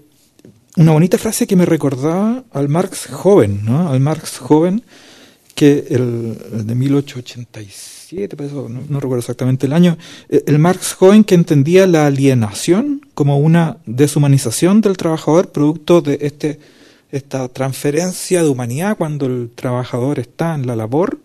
una 0.78 0.92
bonita 0.92 1.18
frase 1.18 1.49
que 1.49 1.56
me 1.56 1.66
recordaba 1.66 2.44
al 2.52 2.68
Marx 2.68 3.08
joven, 3.11 3.64
¿no? 3.64 3.88
Al 3.88 3.99
Marx 3.99 4.38
joven 4.38 4.85
que 5.56 5.87
el, 5.90 6.66
de 6.66 6.75
1887, 6.76 8.37
no, 8.52 8.68
no, 8.88 9.00
recuerdo 9.00 9.18
exactamente 9.18 9.66
el 9.66 9.73
año, 9.73 9.99
eh, 10.28 10.44
el 10.47 10.61
Marx 10.61 10.94
joven 10.94 11.25
que 11.25 11.35
entendía 11.35 11.88
la 11.88 12.06
alienación 12.06 13.00
como 13.14 13.38
una 13.38 13.78
deshumanización 13.87 14.80
del 14.80 14.97
trabajador 14.97 15.50
producto 15.50 16.00
de 16.00 16.18
este 16.23 16.61
esta 17.11 17.49
transferencia 17.49 18.42
de 18.42 18.49
humanidad 18.49 18.97
cuando 18.99 19.26
el 19.26 19.50
trabajador 19.54 20.18
está 20.18 20.54
en 20.54 20.66
la 20.66 20.76
labor 20.76 21.18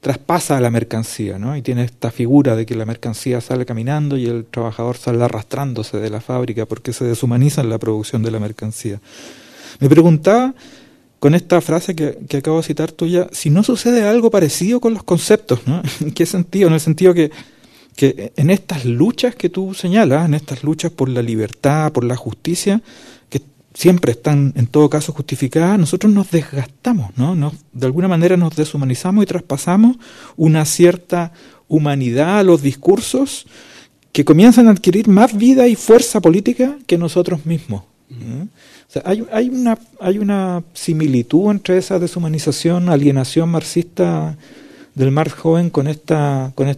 traspasa 0.00 0.56
a 0.56 0.60
la 0.60 0.70
mercancía, 0.70 1.38
¿no? 1.38 1.56
Y 1.56 1.62
tiene 1.62 1.84
esta 1.84 2.10
figura 2.10 2.54
de 2.54 2.66
que 2.66 2.74
la 2.74 2.84
mercancía 2.84 3.40
sale 3.40 3.66
caminando 3.66 4.16
y 4.16 4.26
el 4.26 4.44
trabajador 4.44 4.96
sale 4.96 5.22
arrastrándose 5.24 5.98
de 5.98 6.10
la 6.10 6.20
fábrica 6.20 6.66
porque 6.66 6.92
se 6.92 7.04
deshumaniza 7.04 7.60
en 7.62 7.70
la 7.70 7.78
producción 7.78 8.22
de 8.22 8.30
la 8.30 8.38
mercancía. 8.38 9.00
Me 9.80 9.88
preguntaba 9.88 10.54
con 11.18 11.34
esta 11.34 11.60
frase 11.60 11.96
que, 11.96 12.18
acabo 12.36 12.58
de 12.58 12.62
citar 12.62 12.92
tuya, 12.92 13.28
si 13.32 13.50
no 13.50 13.62
sucede 13.62 14.02
algo 14.02 14.30
parecido 14.30 14.80
con 14.80 14.94
los 14.94 15.02
conceptos, 15.02 15.60
¿no? 15.66 15.82
¿En 16.00 16.12
qué 16.12 16.26
sentido? 16.26 16.68
En 16.68 16.74
el 16.74 16.80
sentido 16.80 17.14
que, 17.14 17.30
que 17.96 18.32
en 18.36 18.50
estas 18.50 18.84
luchas 18.84 19.34
que 19.34 19.48
tú 19.48 19.74
señalas, 19.74 20.26
en 20.26 20.34
estas 20.34 20.62
luchas 20.62 20.92
por 20.92 21.08
la 21.08 21.22
libertad, 21.22 21.92
por 21.92 22.04
la 22.04 22.16
justicia, 22.16 22.80
que 22.80 23.15
siempre 23.76 24.12
están 24.12 24.54
en 24.56 24.66
todo 24.66 24.88
caso 24.88 25.12
justificadas, 25.12 25.78
nosotros 25.78 26.10
nos 26.10 26.30
desgastamos, 26.30 27.10
¿no? 27.18 27.34
Nos, 27.34 27.52
de 27.74 27.84
alguna 27.84 28.08
manera 28.08 28.38
nos 28.38 28.56
deshumanizamos 28.56 29.22
y 29.22 29.26
traspasamos 29.26 29.98
una 30.34 30.64
cierta 30.64 31.32
humanidad 31.68 32.38
a 32.38 32.42
los 32.42 32.62
discursos 32.62 33.46
que 34.12 34.24
comienzan 34.24 34.68
a 34.68 34.70
adquirir 34.70 35.08
más 35.08 35.36
vida 35.36 35.68
y 35.68 35.74
fuerza 35.74 36.22
política 36.22 36.78
que 36.86 36.96
nosotros 36.96 37.44
mismos. 37.44 37.82
O 38.08 38.92
sea, 38.92 39.02
hay, 39.04 39.26
hay, 39.30 39.50
una, 39.50 39.78
hay 40.00 40.18
una 40.20 40.62
similitud 40.72 41.50
entre 41.50 41.76
esa 41.76 41.98
deshumanización, 41.98 42.88
alienación 42.88 43.50
marxista 43.50 44.38
del 44.94 45.10
Marx 45.10 45.34
joven 45.34 45.68
con 45.68 45.86
esta, 45.86 46.50
con 46.54 46.68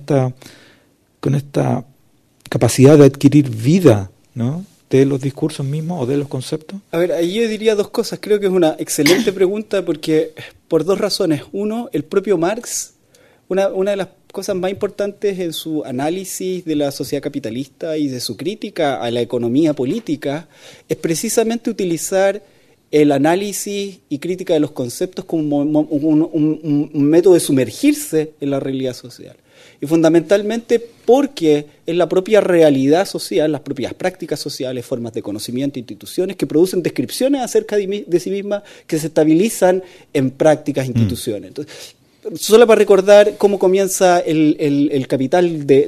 esta 1.35 1.85
capacidad 2.51 2.99
de 2.99 3.05
adquirir 3.05 3.51
vida, 3.51 4.11
¿no? 4.35 4.65
De 4.91 5.05
los 5.05 5.21
discursos 5.21 5.67
mismos 5.67 6.03
o 6.03 6.07
de 6.07 6.17
los 6.17 6.29
conceptos? 6.29 6.81
A 6.91 6.99
ver, 6.99 7.13
ahí 7.13 7.35
yo 7.35 7.49
diría 7.49 7.75
dos 7.75 7.91
cosas. 7.91 8.19
Creo 8.21 8.41
que 8.41 8.47
es 8.47 8.53
una 8.53 8.77
excelente 8.79 9.33
pregunta 9.33 9.85
porque 9.85 10.33
por 10.69 10.85
dos 10.85 10.99
razones. 10.99 11.43
Uno, 11.53 11.89
el 11.93 12.05
propio 12.05 12.39
Marx, 12.39 12.95
una, 13.49 13.69
de 13.69 13.97
las 13.97 14.09
cosas 14.33 14.57
más 14.57 14.71
importantes 14.71 15.39
en 15.39 15.53
su 15.53 15.85
análisis 15.85 16.65
de 16.65 16.77
la 16.77 16.91
sociedad 16.91 17.23
capitalista 17.23 17.97
y 17.97 18.09
de 18.09 18.21
su 18.21 18.37
crítica 18.37 19.01
a 19.03 19.11
la 19.11 19.21
economía 19.21 19.75
política 19.75 20.49
es 20.89 20.97
precisamente 20.97 21.71
utilizar 21.71 22.43
el 22.91 23.13
análisis 23.13 24.01
y 24.09 24.19
crítica 24.19 24.55
de 24.55 24.61
los 24.61 24.71
conceptos 24.71 25.25
como 25.25 25.59
un, 25.59 26.91
método 26.95 27.35
de 27.35 27.41
sumergirse 27.41 28.33
en 28.41 28.51
la 28.51 28.61
realidad 28.61 28.95
social. 28.95 29.37
Y 29.81 29.87
fundamentalmente 29.87 30.85
porque 31.05 31.67
es 31.87 31.97
la 31.97 32.09
propia 32.09 32.41
realidad 32.41 33.07
social, 33.07 33.53
las 33.53 33.61
propias 33.61 33.95
prácticas 33.95 34.41
sociales, 34.41 34.85
formas 34.85 35.13
de 35.13 35.23
conocimiento, 35.23 35.79
instituciones 35.79 36.37
que 36.37 36.47
producen 36.47 36.83
descripciones 36.83 37.43
acerca 37.43 37.77
de, 37.77 38.21
sí 38.21 38.31
mismas 38.31 38.63
que 38.87 38.99
se 38.99 39.07
estabilizan 39.07 39.83
en 40.13 40.31
prácticas, 40.31 40.87
mm. 40.87 40.91
instituciones. 40.91 41.49
Entonces, 41.49 41.95
solo 42.37 42.67
para 42.67 42.79
recordar 42.79 43.37
cómo 43.39 43.59
comienza 43.59 44.21
el, 44.21 44.57
el, 44.91 45.07
Capital 45.07 45.67
de, 45.67 45.87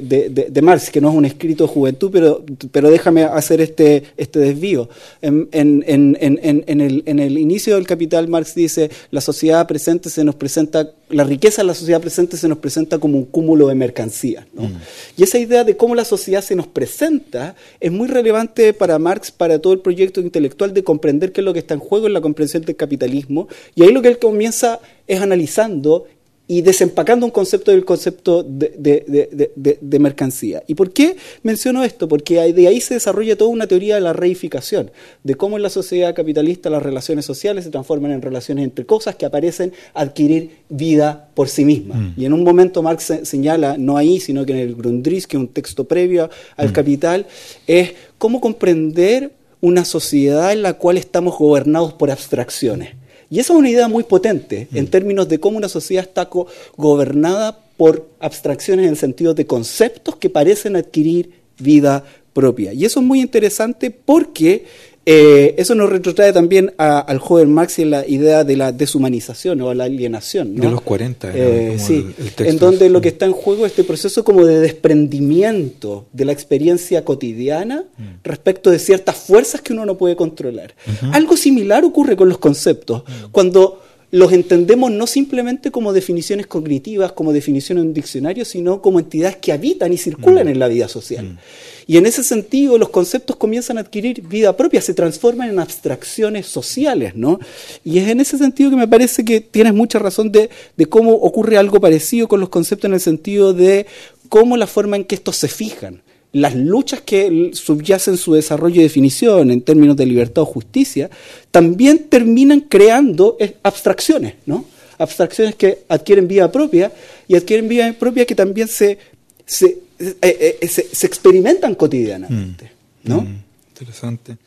de, 0.49 0.61
Marx, 0.61 0.89
que 0.89 1.01
no 1.01 1.09
es 1.09 1.15
un 1.15 1.25
escrito 1.25 1.65
de 1.65 1.73
juventud, 1.73 2.09
pero, 2.11 2.43
pero 2.71 2.89
déjame 2.89 3.23
hacer 3.23 3.61
este, 3.61 4.03
este 4.17 4.39
desvío. 4.39 4.89
En, 5.21 5.47
en, 5.51 5.83
en, 5.87 6.17
en, 6.19 6.81
el, 6.81 7.03
en 7.05 7.19
el 7.19 7.37
inicio 7.37 7.75
del 7.75 7.85
Capital, 7.85 8.27
Marx 8.27 8.55
dice, 8.55 8.89
la 9.11 9.21
sociedad 9.21 9.67
presente 9.67 10.09
se 10.09 10.23
nos 10.23 10.35
presenta, 10.35 10.89
la 11.11 11.23
riqueza 11.23 11.61
de 11.61 11.67
la 11.67 11.73
sociedad 11.73 12.01
presente 12.01 12.37
se 12.37 12.47
nos 12.47 12.57
presenta 12.57 12.97
como 12.99 13.17
un 13.17 13.25
cúmulo 13.25 13.67
de 13.67 13.75
mercancías. 13.75 14.45
¿no? 14.53 14.63
Mm. 14.63 14.77
Y 15.17 15.23
esa 15.23 15.37
idea 15.37 15.63
de 15.63 15.77
cómo 15.77 15.95
la 15.95 16.05
sociedad 16.05 16.41
se 16.41 16.55
nos 16.55 16.67
presenta 16.67 17.55
es 17.79 17.91
muy 17.91 18.07
relevante 18.07 18.73
para 18.73 18.97
Marx, 18.99 19.31
para 19.31 19.59
todo 19.59 19.73
el 19.73 19.79
proyecto 19.79 20.21
intelectual 20.21 20.73
de 20.73 20.83
comprender 20.83 21.31
qué 21.31 21.41
es 21.41 21.45
lo 21.45 21.53
que 21.53 21.59
está 21.59 21.73
en 21.73 21.79
juego 21.79 22.07
en 22.07 22.13
la 22.13 22.21
comprensión 22.21 22.63
del 22.63 22.75
capitalismo. 22.75 23.47
Y 23.75 23.83
ahí 23.83 23.91
lo 23.91 24.01
que 24.01 24.07
él 24.07 24.19
comienza 24.19 24.79
es 25.07 25.21
analizando 25.21 26.05
y 26.47 26.61
desempacando 26.61 27.25
un 27.25 27.31
concepto 27.31 27.71
del 27.71 27.85
concepto 27.85 28.43
de, 28.43 29.97
mercancía. 29.99 30.63
¿Y 30.67 30.75
por 30.75 30.91
qué 30.91 31.15
menciono 31.43 31.83
esto? 31.83 32.07
Porque 32.07 32.51
de 32.51 32.67
ahí 32.67 32.81
se 32.81 32.95
desarrolla 32.95 33.37
toda 33.37 33.51
una 33.51 33.67
teoría 33.67 33.95
de 33.95 34.01
la 34.01 34.11
reificación, 34.11 34.91
de 35.23 35.35
cómo 35.35 35.55
en 35.55 35.63
la 35.63 35.69
sociedad 35.69 36.13
capitalista 36.13 36.69
las 36.69 36.83
relaciones 36.83 37.23
sociales 37.23 37.63
se 37.63 37.69
transforman 37.69 38.11
en 38.11 38.21
relaciones 38.21 38.65
entre 38.65 38.85
cosas 38.85 39.15
que 39.15 39.25
aparecen 39.25 39.71
adquirir 39.93 40.51
vida 40.67 41.29
por 41.35 41.47
sí 41.47 41.63
mismas. 41.63 41.99
Mm. 41.99 42.13
Y 42.17 42.25
en 42.25 42.33
un 42.33 42.43
momento 42.43 42.83
Marx 42.83 43.13
señala, 43.23 43.77
no 43.77 43.95
ahí, 43.95 44.19
sino 44.19 44.45
que 44.45 44.51
en 44.51 44.59
el 44.59 44.75
Grundrisse, 44.75 45.27
que 45.27 45.37
es 45.37 45.41
un 45.41 45.47
texto 45.47 45.85
previo 45.85 46.29
al 46.57 46.69
mm. 46.69 46.73
Capital, 46.73 47.27
es 47.65 47.93
cómo 48.17 48.41
comprender 48.41 49.31
una 49.61 49.85
sociedad 49.85 50.51
en 50.51 50.63
la 50.63 50.73
cual 50.73 50.97
estamos 50.97 51.37
gobernados 51.37 51.93
por 51.93 52.11
abstracciones. 52.11 52.95
Y 53.31 53.39
esa 53.39 53.53
es 53.53 53.59
una 53.59 53.69
idea 53.69 53.87
muy 53.87 54.03
potente 54.03 54.67
en 54.73 54.83
mm. 54.83 54.87
términos 54.89 55.29
de 55.29 55.39
cómo 55.39 55.57
una 55.57 55.69
sociedad 55.69 56.03
está 56.03 56.29
gobernada 56.75 57.57
por 57.77 58.09
abstracciones 58.19 58.83
en 58.85 58.91
el 58.91 58.97
sentido 58.97 59.33
de 59.33 59.47
conceptos 59.47 60.17
que 60.17 60.29
parecen 60.29 60.75
adquirir 60.75 61.31
vida 61.57 62.03
propia. 62.33 62.73
Y 62.73 62.83
eso 62.83 62.99
es 62.99 63.05
muy 63.05 63.21
interesante 63.21 63.89
porque 63.89 64.65
eh, 65.03 65.55
eso 65.57 65.73
nos 65.73 65.89
retrotrae 65.89 66.31
también 66.31 66.73
al 66.77 67.17
joven 67.17 67.51
Marx 67.51 67.79
y 67.79 67.85
la 67.85 68.07
idea 68.07 68.43
de 68.43 68.55
la 68.55 68.71
deshumanización 68.71 69.59
o 69.61 69.73
la 69.73 69.85
alienación. 69.85 70.55
De 70.55 70.69
los 70.69 70.81
40. 70.81 71.31
Eh, 71.33 71.77
sí, 71.79 72.05
en 72.37 72.59
donde 72.59 72.89
lo 72.89 73.01
que 73.01 73.09
está 73.09 73.25
en 73.25 73.31
juego 73.31 73.65
es 73.65 73.71
este 73.71 73.83
proceso 73.83 74.23
como 74.23 74.45
de 74.45 74.59
desprendimiento 74.59 76.05
de 76.13 76.25
la 76.25 76.33
experiencia 76.33 77.03
cotidiana 77.03 77.85
mm. 77.97 78.03
respecto 78.23 78.69
de 78.69 78.77
ciertas 78.77 79.15
fuerzas 79.15 79.61
que 79.61 79.73
uno 79.73 79.85
no 79.85 79.97
puede 79.97 80.15
controlar. 80.15 80.75
Algo 81.13 81.35
similar 81.35 81.83
ocurre 81.83 82.15
con 82.15 82.29
los 82.29 82.37
conceptos. 82.37 83.03
Mm. 83.07 83.31
Cuando 83.31 83.81
los 84.11 84.33
entendemos 84.33 84.91
no 84.91 85.07
simplemente 85.07 85.71
como 85.71 85.93
definiciones 85.93 86.45
cognitivas, 86.45 87.13
como 87.13 87.31
definiciones 87.31 87.81
en 87.81 87.87
un 87.87 87.93
diccionario, 87.93 88.43
sino 88.43 88.81
como 88.81 88.99
entidades 88.99 89.37
que 89.37 89.53
habitan 89.53 89.93
y 89.93 89.97
circulan 89.97 90.47
mm. 90.47 90.49
en 90.49 90.59
la 90.59 90.67
vida 90.67 90.89
social. 90.89 91.39
Y 91.87 91.97
en 91.97 92.05
ese 92.05 92.23
sentido 92.23 92.77
los 92.77 92.89
conceptos 92.89 93.37
comienzan 93.37 93.77
a 93.77 93.81
adquirir 93.81 94.21
vida 94.21 94.55
propia, 94.55 94.81
se 94.81 94.93
transforman 94.93 95.49
en 95.49 95.59
abstracciones 95.59 96.45
sociales, 96.45 97.15
¿no? 97.15 97.39
Y 97.85 97.99
es 97.99 98.09
en 98.09 98.19
ese 98.19 98.37
sentido 98.37 98.69
que 98.69 98.75
me 98.75 98.87
parece 98.87 99.23
que 99.23 99.39
tienes 99.39 99.73
mucha 99.73 99.97
razón 99.97 100.31
de, 100.31 100.49
cómo 100.89 101.13
ocurre 101.13 101.57
algo 101.57 101.79
parecido 101.79 102.27
con 102.27 102.41
los 102.41 102.49
conceptos 102.49 102.89
en 102.89 102.95
el 102.95 102.99
sentido 102.99 103.53
de 103.53 103.85
cómo 104.27 104.57
la 104.57 104.67
forma 104.67 104.97
en 104.97 105.05
que 105.05 105.15
estos 105.15 105.37
se 105.37 105.47
fijan 105.47 106.01
las 106.33 106.55
luchas 106.55 107.01
que 107.01 107.51
subyacen 107.53 108.17
su 108.17 108.33
desarrollo 108.33 108.79
y 108.79 108.83
definición 108.83 109.51
en 109.51 109.61
términos 109.61 109.97
de 109.97 110.05
libertad 110.05 110.43
o 110.43 110.45
justicia, 110.45 111.09
también 111.51 112.07
terminan 112.09 112.61
creando 112.61 113.37
eh, 113.39 113.57
abstracciones, 113.63 114.35
¿no? 114.45 114.65
Abstracciones 114.97 115.55
que 115.55 115.79
adquieren 115.89 116.27
vida 116.27 116.51
propia 116.51 116.91
y 117.27 117.35
adquieren 117.35 117.67
vida 117.67 117.91
propia 117.93 118.25
que 118.25 118.35
también 118.35 118.67
se, 118.67 118.97
se 119.45 119.79
eh, 120.01 120.57
eh, 120.61 120.67
se, 120.67 121.05
experimentan 121.05 121.75
cotidianamente. 121.75 122.71
Mm. 123.03 123.09
¿no? 123.09 123.21
Mm. 123.21 123.43
interesante. 123.69 124.37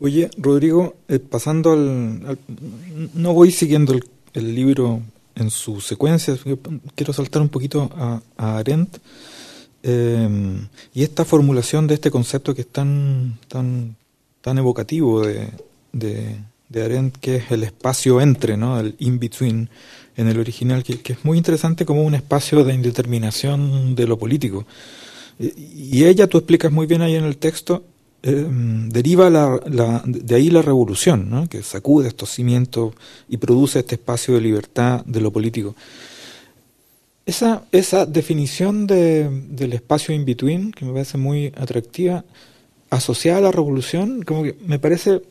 Oye, 0.00 0.28
Rodrigo, 0.36 0.96
eh, 1.06 1.20
pasando 1.20 1.72
al, 1.72 2.36
No 3.14 3.32
voy 3.32 3.52
siguiendo 3.52 3.94
el, 4.32 4.54
libro 4.54 5.02
en 5.36 5.50
su 5.50 5.80
secuencia, 5.80 6.36
quiero 6.96 7.12
saltar 7.12 7.42
un 7.42 7.48
poquito 7.48 7.90
a, 7.96 8.20
Arendt. 8.36 8.98
Y 9.84 11.02
esta 11.02 11.24
formulación 11.26 11.86
de 11.86 11.94
este 11.94 12.10
concepto 12.10 12.54
que 12.54 12.62
es 12.62 12.68
tan, 12.68 13.38
tan, 13.48 13.96
tan 14.40 14.56
evocativo 14.56 15.26
de, 15.26 15.50
de 16.74 16.82
Arendt, 16.82 17.16
que 17.18 17.36
es 17.36 17.50
el 17.50 17.64
espacio 17.64 18.20
entre, 18.20 18.56
¿no? 18.56 18.78
el 18.80 18.94
in-between 18.98 19.68
en 20.16 20.28
el 20.28 20.38
original, 20.38 20.82
que, 20.82 21.12
es 21.12 21.24
muy 21.24 21.38
interesante 21.38 21.84
como 21.84 22.02
un 22.02 22.14
espacio 22.14 22.64
de 22.64 22.74
indeterminación 22.74 23.94
de 23.94 24.06
lo 24.06 24.18
político. 24.18 24.66
Y, 25.38 26.04
ella, 26.04 26.26
tú 26.26 26.38
explicas 26.38 26.70
muy 26.70 26.86
bien 26.86 27.02
ahí 27.02 27.16
en 27.16 27.24
el 27.24 27.36
texto, 27.36 27.84
eh, 28.22 28.46
deriva 28.88 29.28
la, 29.30 30.02
de 30.04 30.34
ahí 30.34 30.50
la 30.50 30.62
revolución, 30.62 31.28
¿no? 31.28 31.48
que 31.48 31.62
sacude 31.62 32.08
estos 32.08 32.30
cimientos 32.30 32.94
y 33.28 33.36
produce 33.36 33.80
este 33.80 33.96
espacio 33.96 34.34
de 34.34 34.40
libertad 34.40 35.04
de 35.04 35.20
lo 35.20 35.32
político. 35.32 35.74
Esa, 37.26 37.64
esa 37.72 38.04
definición 38.04 38.86
de, 38.86 39.28
del 39.48 39.72
espacio 39.72 40.14
in-between, 40.14 40.72
que 40.72 40.84
me 40.84 40.92
parece 40.92 41.16
muy 41.16 41.52
atractiva, 41.56 42.24
asociada 42.90 43.38
a 43.38 43.42
la 43.42 43.52
revolución, 43.52 44.22
como 44.22 44.42
que 44.42 44.56
me 44.66 44.78
parece 44.78 45.22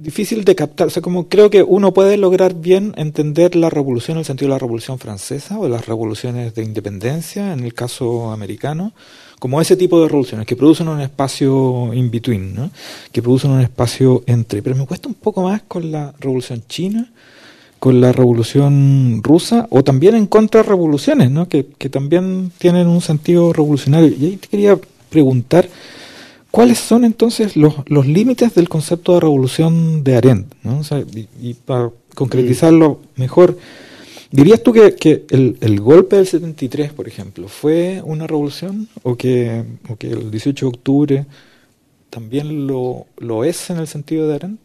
difícil 0.00 0.44
de 0.44 0.54
captar. 0.54 0.86
O 0.86 0.90
sea, 0.90 1.02
como 1.02 1.28
creo 1.28 1.50
que 1.50 1.62
uno 1.62 1.92
puede 1.92 2.16
lograr 2.16 2.54
bien 2.54 2.94
entender 2.96 3.54
la 3.54 3.70
revolución 3.70 4.16
en 4.16 4.20
el 4.20 4.24
sentido 4.24 4.48
de 4.48 4.54
la 4.54 4.58
revolución 4.58 4.98
francesa 4.98 5.58
o 5.58 5.64
de 5.64 5.70
las 5.70 5.86
revoluciones 5.86 6.54
de 6.54 6.64
independencia, 6.64 7.52
en 7.52 7.60
el 7.60 7.74
caso 7.74 8.30
americano, 8.32 8.92
como 9.38 9.60
ese 9.60 9.76
tipo 9.76 10.00
de 10.00 10.08
revoluciones 10.08 10.46
que 10.46 10.56
producen 10.56 10.88
un 10.88 11.00
espacio 11.00 11.92
in 11.94 12.10
between, 12.10 12.54
¿no? 12.54 12.70
que 13.12 13.22
producen 13.22 13.50
un 13.50 13.60
espacio 13.60 14.22
entre. 14.26 14.62
Pero 14.62 14.76
me 14.76 14.86
cuesta 14.86 15.08
un 15.08 15.14
poco 15.14 15.42
más 15.42 15.62
con 15.62 15.92
la 15.92 16.14
revolución 16.18 16.62
china, 16.66 17.10
con 17.80 18.00
la 18.00 18.12
revolución 18.12 19.20
rusa 19.24 19.66
o 19.70 19.82
también 19.82 20.14
en 20.14 20.26
contrarrevoluciones, 20.26 21.30
¿no? 21.30 21.48
que, 21.48 21.66
que 21.66 21.88
también 21.88 22.52
tienen 22.58 22.86
un 22.86 23.00
sentido 23.00 23.52
revolucionario. 23.52 24.14
Y 24.16 24.26
ahí 24.26 24.36
te 24.36 24.48
quería 24.48 24.78
preguntar 25.08 25.68
¿Cuáles 26.50 26.78
son 26.78 27.04
entonces 27.04 27.56
los, 27.56 27.74
los 27.86 28.06
límites 28.06 28.54
del 28.54 28.68
concepto 28.68 29.14
de 29.14 29.20
revolución 29.20 30.02
de 30.02 30.16
Arendt? 30.16 30.52
¿no? 30.64 30.80
y, 31.40 31.54
para 31.54 31.90
concretizarlo 32.14 33.00
mejor, 33.14 33.56
¿dirías 34.32 34.60
tú 34.62 34.72
que, 34.72 34.96
que 34.96 35.26
el, 35.30 35.58
el, 35.60 35.80
golpe 35.80 36.16
del 36.16 36.26
73, 36.26 36.92
por 36.92 37.06
ejemplo, 37.06 37.46
fue 37.46 38.02
una 38.04 38.26
revolución 38.26 38.88
o 39.04 39.16
que, 39.16 39.64
o 39.88 39.94
que 39.94 40.10
el 40.10 40.32
18 40.32 40.66
de 40.66 40.68
octubre 40.68 41.26
también 42.10 42.66
lo, 42.66 43.06
lo 43.18 43.44
es 43.44 43.70
en 43.70 43.78
el 43.78 43.86
sentido 43.86 44.26
de 44.26 44.34
Arendt? 44.34 44.60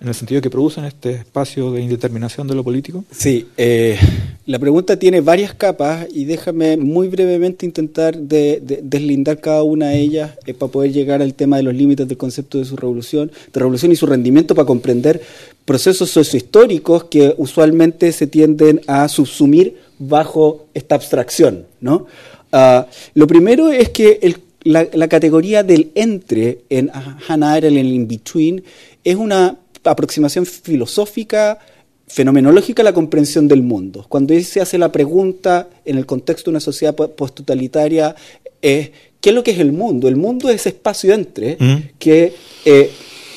En 0.00 0.08
el 0.08 0.14
sentido 0.14 0.40
que 0.40 0.48
producen 0.48 0.84
este 0.84 1.12
espacio 1.12 1.72
de 1.72 1.82
indeterminación 1.82 2.46
de 2.46 2.54
lo 2.54 2.64
político? 2.64 3.04
Sí, 3.10 3.46
eh, 3.56 3.98
la 4.46 4.58
pregunta 4.58 4.98
tiene 4.98 5.20
varias 5.20 5.52
capas 5.52 6.06
y 6.12 6.24
déjame 6.24 6.78
muy 6.78 7.08
brevemente 7.08 7.66
intentar 7.66 8.16
de, 8.16 8.80
deslindar 8.82 9.40
cada 9.40 9.62
una 9.62 9.90
de 9.90 9.98
ellas 9.98 10.32
eh, 10.46 10.54
para 10.54 10.72
poder 10.72 10.92
llegar 10.92 11.20
al 11.20 11.34
tema 11.34 11.58
de 11.58 11.64
los 11.64 11.74
límites 11.74 12.08
del 12.08 12.16
concepto 12.16 12.58
de 12.58 12.64
su 12.64 12.76
revolución, 12.76 13.30
de 13.52 13.60
revolución 13.60 13.92
y 13.92 13.96
su 13.96 14.06
rendimiento 14.06 14.54
para 14.54 14.66
comprender 14.66 15.20
procesos 15.66 16.10
sociohistóricos 16.10 17.04
que 17.04 17.34
usualmente 17.36 18.10
se 18.12 18.26
tienden 18.26 18.80
a 18.86 19.06
subsumir 19.08 19.76
bajo 19.98 20.66
esta 20.72 20.94
abstracción. 20.94 21.66
¿no? 21.80 22.06
Ah, 22.52 22.86
lo 23.14 23.26
primero 23.26 23.70
es 23.70 23.90
que 23.90 24.34
la, 24.64 25.08
categoría 25.08 25.62
del 25.62 25.90
entre 25.94 26.60
en 26.70 26.90
Hannah 27.28 27.52
Arendt, 27.52 27.76
en 27.76 27.86
el 27.86 27.92
in-between, 27.92 28.64
es 29.04 29.16
una 29.16 29.56
aproximación 29.84 30.46
filosófica, 30.46 31.58
fenomenológica 32.06 32.82
a 32.82 32.84
la 32.84 32.92
comprensión 32.92 33.46
del 33.48 33.62
mundo. 33.62 34.04
Cuando 34.08 34.38
se 34.40 34.60
hace 34.60 34.78
la 34.78 34.90
pregunta 34.90 35.68
en 35.84 35.96
el 35.96 36.06
contexto 36.06 36.50
de 36.50 36.54
una 36.54 36.60
sociedad 36.60 36.94
posttotalitaria, 36.94 38.14
es 38.60 38.90
¿qué 39.20 39.30
es 39.30 39.34
lo 39.34 39.44
que 39.44 39.52
es 39.52 39.58
el 39.58 39.72
mundo? 39.72 40.08
El 40.08 40.16
mundo 40.16 40.48
es 40.48 40.56
ese 40.56 40.70
espacio 40.70 41.14
entre 41.14 41.56
mm. 41.58 41.98
que 41.98 42.32
eh, 42.64 42.90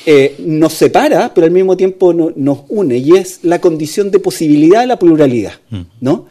eh, 0.06 0.34
nos 0.40 0.72
separa, 0.74 1.32
pero 1.32 1.46
al 1.46 1.52
mismo 1.52 1.76
tiempo 1.76 2.12
nos 2.12 2.58
une, 2.68 2.98
y 2.98 3.12
es 3.12 3.40
la 3.42 3.60
condición 3.60 4.10
de 4.10 4.18
posibilidad 4.18 4.80
de 4.80 4.86
la 4.86 4.98
pluralidad. 4.98 5.54
Mm. 5.70 5.80
¿no? 6.00 6.26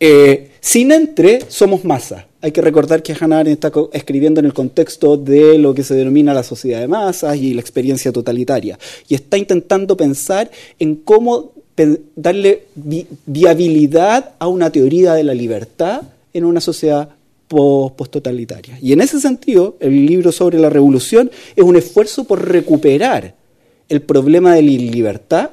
Eh, 0.00 0.51
sin 0.62 0.92
entre, 0.92 1.40
somos 1.48 1.84
masa. 1.84 2.28
Hay 2.40 2.52
que 2.52 2.60
recordar 2.60 3.02
que 3.02 3.16
Hannah 3.18 3.40
Arendt 3.40 3.64
está 3.64 3.72
escribiendo 3.92 4.38
en 4.38 4.46
el 4.46 4.54
contexto 4.54 5.16
de 5.16 5.58
lo 5.58 5.74
que 5.74 5.82
se 5.82 5.96
denomina 5.96 6.32
la 6.32 6.44
sociedad 6.44 6.78
de 6.78 6.86
masas 6.86 7.36
y 7.36 7.52
la 7.52 7.60
experiencia 7.60 8.12
totalitaria. 8.12 8.78
Y 9.08 9.16
está 9.16 9.36
intentando 9.36 9.96
pensar 9.96 10.48
en 10.78 10.94
cómo 10.94 11.50
darle 12.14 12.66
viabilidad 13.26 14.34
a 14.38 14.46
una 14.46 14.70
teoría 14.70 15.14
de 15.14 15.24
la 15.24 15.34
libertad 15.34 16.02
en 16.32 16.44
una 16.44 16.60
sociedad 16.60 17.08
post-totalitaria. 17.48 18.78
Y 18.80 18.92
en 18.92 19.00
ese 19.00 19.20
sentido, 19.20 19.76
el 19.80 20.06
libro 20.06 20.30
sobre 20.30 20.60
la 20.60 20.70
revolución 20.70 21.28
es 21.56 21.64
un 21.64 21.74
esfuerzo 21.74 22.22
por 22.22 22.48
recuperar 22.48 23.34
el 23.88 24.00
problema 24.00 24.54
de 24.54 24.62
la 24.62 24.70
libertad 24.70 25.50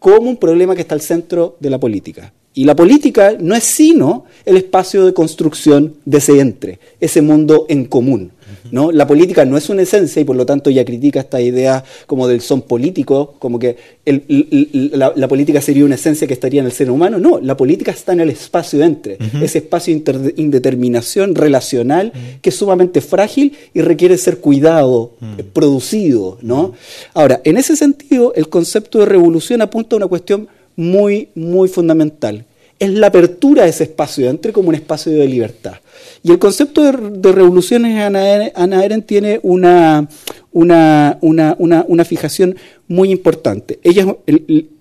como 0.00 0.28
un 0.28 0.38
problema 0.38 0.74
que 0.74 0.82
está 0.82 0.96
al 0.96 1.00
centro 1.00 1.56
de 1.60 1.70
la 1.70 1.78
política. 1.78 2.32
Y 2.54 2.64
la 2.64 2.76
política 2.76 3.34
no 3.38 3.56
es 3.56 3.64
sino 3.64 4.26
el 4.44 4.56
espacio 4.56 5.04
de 5.04 5.12
construcción 5.12 5.94
de 6.04 6.18
ese 6.18 6.38
entre, 6.38 6.78
ese 7.00 7.20
mundo 7.20 7.66
en 7.68 7.86
común. 7.86 8.30
¿no? 8.70 8.92
La 8.92 9.06
política 9.06 9.44
no 9.44 9.56
es 9.56 9.68
una 9.68 9.82
esencia 9.82 10.22
y 10.22 10.24
por 10.24 10.36
lo 10.36 10.46
tanto 10.46 10.70
ella 10.70 10.84
critica 10.84 11.20
esta 11.20 11.40
idea 11.40 11.84
como 12.06 12.28
del 12.28 12.40
son 12.40 12.62
político, 12.62 13.34
como 13.38 13.58
que 13.58 13.76
la, 14.04 15.28
política 15.28 15.60
sería 15.60 15.84
una 15.84 15.96
esencia 15.96 16.26
que 16.26 16.34
estaría 16.34 16.60
en 16.60 16.66
el 16.66 16.72
ser 16.72 16.90
humano. 16.90 17.18
No, 17.18 17.40
la 17.40 17.56
política 17.56 17.90
está 17.90 18.12
en 18.12 18.20
el 18.20 18.30
espacio 18.30 18.82
entre, 18.82 19.18
ese 19.42 19.58
espacio 19.58 19.98
de 19.98 20.34
indeterminación 20.36 21.34
relacional 21.34 22.12
que 22.40 22.50
es 22.50 22.56
sumamente 22.56 23.00
frágil 23.00 23.52
y 23.72 23.80
requiere 23.80 24.16
ser 24.16 24.38
cuidado, 24.38 25.12
producido. 25.52 26.38
¿no? 26.40 26.72
Ahora, 27.14 27.40
en 27.44 27.56
ese 27.56 27.76
sentido, 27.76 28.32
el 28.34 28.48
concepto 28.48 29.00
de 29.00 29.06
revolución 29.06 29.60
apunta 29.60 29.96
a 29.96 29.98
una 29.98 30.06
cuestión 30.06 30.48
muy, 30.76 31.28
muy 31.34 31.68
fundamental. 31.68 32.44
Es 32.78 32.90
la 32.90 33.06
apertura 33.06 33.64
de 33.64 33.70
ese 33.70 33.84
espacio 33.84 34.28
entre 34.28 34.52
como 34.52 34.68
un 34.68 34.74
espacio 34.74 35.12
de 35.12 35.26
libertad. 35.26 35.74
Y 36.22 36.32
el 36.32 36.38
concepto 36.38 36.82
de, 36.82 37.32
revoluciones, 37.32 38.00
Ana 38.00 38.80
Arendt 38.80 39.06
tiene 39.06 39.40
una, 39.42 40.08
una, 40.52 41.18
una, 41.20 41.54
una, 41.58 42.04
fijación 42.04 42.56
muy 42.88 43.10
importante. 43.10 43.78
Ella 43.82 44.16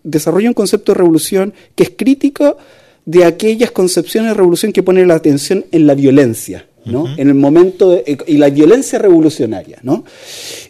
desarrolla 0.03 0.47
un 0.47 0.53
concepto 0.53 0.93
de 0.93 0.99
revolución 0.99 1.53
que 1.75 1.83
es 1.83 1.91
crítico 1.95 2.57
de 3.05 3.25
aquellas 3.25 3.71
concepciones 3.71 4.31
de 4.31 4.35
revolución 4.35 4.71
que 4.71 4.83
ponen 4.83 5.07
la 5.07 5.15
atención 5.15 5.65
en 5.71 5.85
la 5.85 5.95
violencia, 5.95 6.65
¿no? 6.85 7.13
En 7.17 7.27
el 7.27 7.35
momento 7.35 8.01
y 8.25 8.37
la 8.37 8.49
violencia 8.49 8.99
revolucionaria, 8.99 9.79
¿no? 9.83 10.05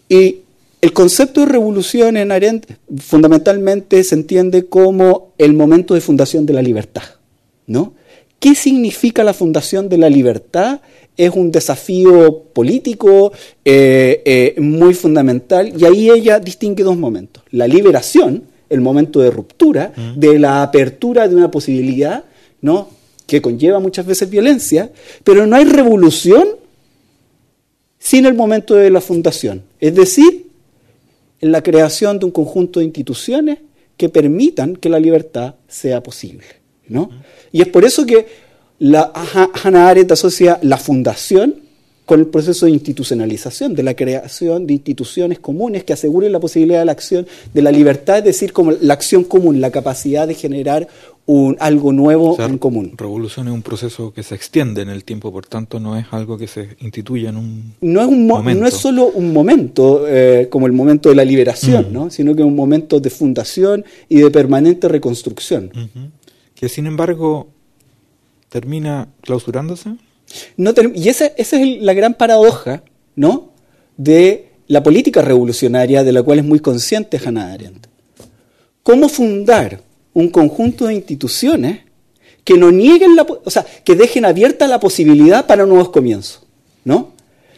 Y 0.09 0.37
el 0.83 0.91
concepto 0.91 1.39
de 1.39 1.45
revolución 1.45 2.17
en 2.17 2.29
Arendt 2.33 2.69
fundamentalmente 2.97 4.03
se 4.03 4.15
entiende 4.15 4.65
como 4.65 5.31
el 5.37 5.53
momento 5.53 5.93
de 5.93 6.01
fundación 6.01 6.45
de 6.45 6.51
la 6.51 6.61
libertad. 6.61 7.03
¿no? 7.67 7.93
¿Qué 8.37 8.53
significa 8.53 9.23
la 9.23 9.33
fundación 9.33 9.87
de 9.87 9.97
la 9.97 10.09
libertad? 10.09 10.81
Es 11.15 11.31
un 11.33 11.53
desafío 11.53 12.37
político 12.51 13.31
eh, 13.63 14.23
eh, 14.25 14.59
muy 14.59 14.93
fundamental 14.93 15.71
y 15.73 15.85
ahí 15.85 16.09
ella 16.09 16.37
distingue 16.41 16.83
dos 16.83 16.97
momentos. 16.97 17.43
La 17.51 17.65
liberación, 17.65 18.43
el 18.69 18.81
momento 18.81 19.21
de 19.21 19.31
ruptura, 19.31 19.93
de 20.17 20.37
la 20.37 20.63
apertura 20.63 21.29
de 21.29 21.35
una 21.37 21.49
posibilidad, 21.49 22.25
¿no? 22.59 22.89
que 23.25 23.41
conlleva 23.41 23.79
muchas 23.79 24.05
veces 24.05 24.29
violencia, 24.29 24.91
pero 25.23 25.47
no 25.47 25.55
hay 25.55 25.63
revolución 25.63 26.45
sin 27.99 28.25
el 28.25 28.33
momento 28.33 28.75
de 28.75 28.89
la 28.89 28.99
fundación. 28.99 29.63
Es 29.79 29.95
decir, 29.95 30.42
en 31.43 31.51
la 31.51 31.61
creación 31.61 32.19
de 32.19 32.25
un 32.25 32.31
conjunto 32.31 32.79
de 32.79 32.85
instituciones 32.85 33.59
que 33.97 34.07
permitan 34.07 34.77
que 34.77 34.87
la 34.87 34.97
libertad 34.97 35.55
sea 35.67 36.01
posible. 36.01 36.45
¿no? 36.87 37.09
Y 37.51 37.61
es 37.61 37.67
por 37.67 37.83
eso 37.83 38.05
que 38.05 38.25
la 38.79 39.11
Hannah 39.61 39.89
Arendt 39.89 40.13
asocia 40.13 40.57
la 40.61 40.77
fundación 40.77 41.55
con 42.05 42.21
el 42.21 42.27
proceso 42.27 42.65
de 42.65 42.71
institucionalización, 42.71 43.75
de 43.75 43.83
la 43.83 43.93
creación 43.93 44.65
de 44.65 44.73
instituciones 44.73 45.39
comunes 45.39 45.83
que 45.83 45.91
aseguren 45.91 46.31
la 46.31 46.39
posibilidad 46.39 46.79
de 46.79 46.85
la 46.85 46.93
acción, 46.93 47.27
de 47.53 47.61
la 47.61 47.71
libertad, 47.71 48.19
es 48.19 48.23
decir, 48.23 48.53
como 48.53 48.71
la 48.71 48.93
acción 48.93 49.25
común, 49.25 49.59
la 49.59 49.69
capacidad 49.69 50.25
de 50.25 50.35
generar 50.35 50.87
un, 51.25 51.55
algo 51.59 51.93
nuevo 51.93 52.39
en 52.41 52.57
común. 52.57 52.93
Revolución 52.97 53.47
es 53.47 53.53
un 53.53 53.61
proceso 53.61 54.13
que 54.13 54.23
se 54.23 54.35
extiende 54.35 54.81
en 54.81 54.89
el 54.89 55.03
tiempo, 55.03 55.31
por 55.31 55.45
tanto 55.45 55.79
no 55.79 55.97
es 55.97 56.05
algo 56.11 56.37
que 56.37 56.47
se 56.47 56.75
instituya 56.79 57.29
en 57.29 57.37
un 57.37 57.73
no 57.81 58.01
es 58.01 58.07
un 58.07 58.27
momento. 58.27 58.61
No 58.61 58.67
es 58.67 58.73
solo 58.73 59.07
un 59.07 59.31
momento, 59.31 60.05
eh, 60.07 60.47
como 60.49 60.67
el 60.67 60.73
momento 60.73 61.09
de 61.09 61.15
la 61.15 61.23
liberación. 61.23 61.93
¿no? 61.93 62.09
sino 62.09 62.35
que 62.35 62.41
es 62.41 62.47
un 62.47 62.55
momento 62.55 62.99
de 62.99 63.09
fundación 63.09 63.85
y 64.09 64.17
de 64.17 64.31
permanente 64.31 64.87
reconstrucción. 64.87 65.71
Que 66.55 66.69
sin 66.69 66.87
embargo 66.87 67.47
termina 68.49 69.09
clausurándose. 69.21 69.95
No 70.57 70.73
y 70.95 71.09
esa, 71.09 71.27
esa 71.37 71.61
es 71.61 71.81
la 71.81 71.93
gran 71.93 72.15
paradoja 72.15 72.83
¿no? 73.15 73.51
de 73.97 74.49
la 74.67 74.83
política 74.83 75.21
revolucionaria 75.21 76.03
de 76.03 76.11
la 76.11 76.23
cual 76.23 76.39
es 76.39 76.45
muy 76.45 76.59
consciente 76.59 77.19
Hannah 77.23 77.53
Arendt. 77.53 77.87
¿Cómo 78.81 79.07
fundar 79.07 79.81
un 80.13 80.29
conjunto 80.29 80.85
de 80.85 80.95
instituciones 80.95 81.79
que 82.43 82.57
no 82.57 82.71
nieguen 82.71 83.15
la, 83.15 83.23
o 83.23 83.49
sea, 83.49 83.65
que 83.83 83.95
dejen 83.95 84.25
abierta 84.25 84.67
la 84.67 84.79
posibilidad 84.79 85.45
para 85.45 85.65
nuevos 85.65 85.89
comienzos, 85.89 86.41
¿no? 86.83 87.13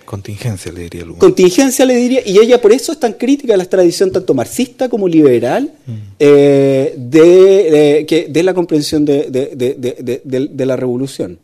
Contingencia 0.06 0.72
le 0.72 0.82
diría 0.82 1.02
Luhmann. 1.02 1.20
Contingencia 1.20 1.84
le 1.84 1.96
diría, 1.96 2.22
y 2.24 2.38
ella 2.38 2.62
por 2.62 2.72
eso 2.72 2.91
es 2.91 3.00
tan 3.00 3.13
crítica 3.13 3.56
a 3.56 3.58
la 3.58 3.65
tradición 3.65 4.12
tanto 4.12 4.36
marxista 4.36 4.88
como 4.88 5.08
liberal 5.08 5.72
mm. 5.86 5.94
eh, 6.20 6.94
de, 6.96 8.06
que, 8.08 8.28
de, 8.30 8.44
la 8.44 8.54
comprensión 8.54 9.04
de, 9.04 9.24
de, 9.32 10.65
la 10.65 10.76
revolución. 10.76 11.39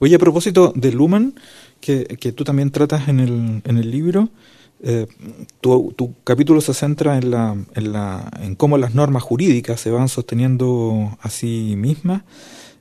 Oye, 0.00 0.16
a 0.16 0.18
propósito 0.18 0.72
de 0.76 0.92
Luhmann, 0.92 1.34
que, 1.80 2.04
que 2.04 2.32
tú 2.32 2.44
también 2.44 2.70
tratas 2.70 3.08
en 3.08 3.20
el, 3.20 3.62
en 3.64 3.78
el 3.78 3.90
libro, 3.90 4.28
eh, 4.86 5.06
tu, 5.62 5.92
tu, 5.96 6.14
capítulo 6.24 6.60
se 6.60 6.74
centra 6.74 7.16
en, 7.16 7.30
la, 7.30 7.56
en, 7.74 7.92
la, 7.92 8.30
en 8.42 8.54
cómo 8.54 8.76
las 8.76 8.94
normas 8.94 9.22
jurídicas 9.22 9.80
se 9.80 9.90
van 9.90 10.08
sosteniendo 10.08 11.16
a 11.22 11.30
sí 11.30 11.74
mismas. 11.76 12.22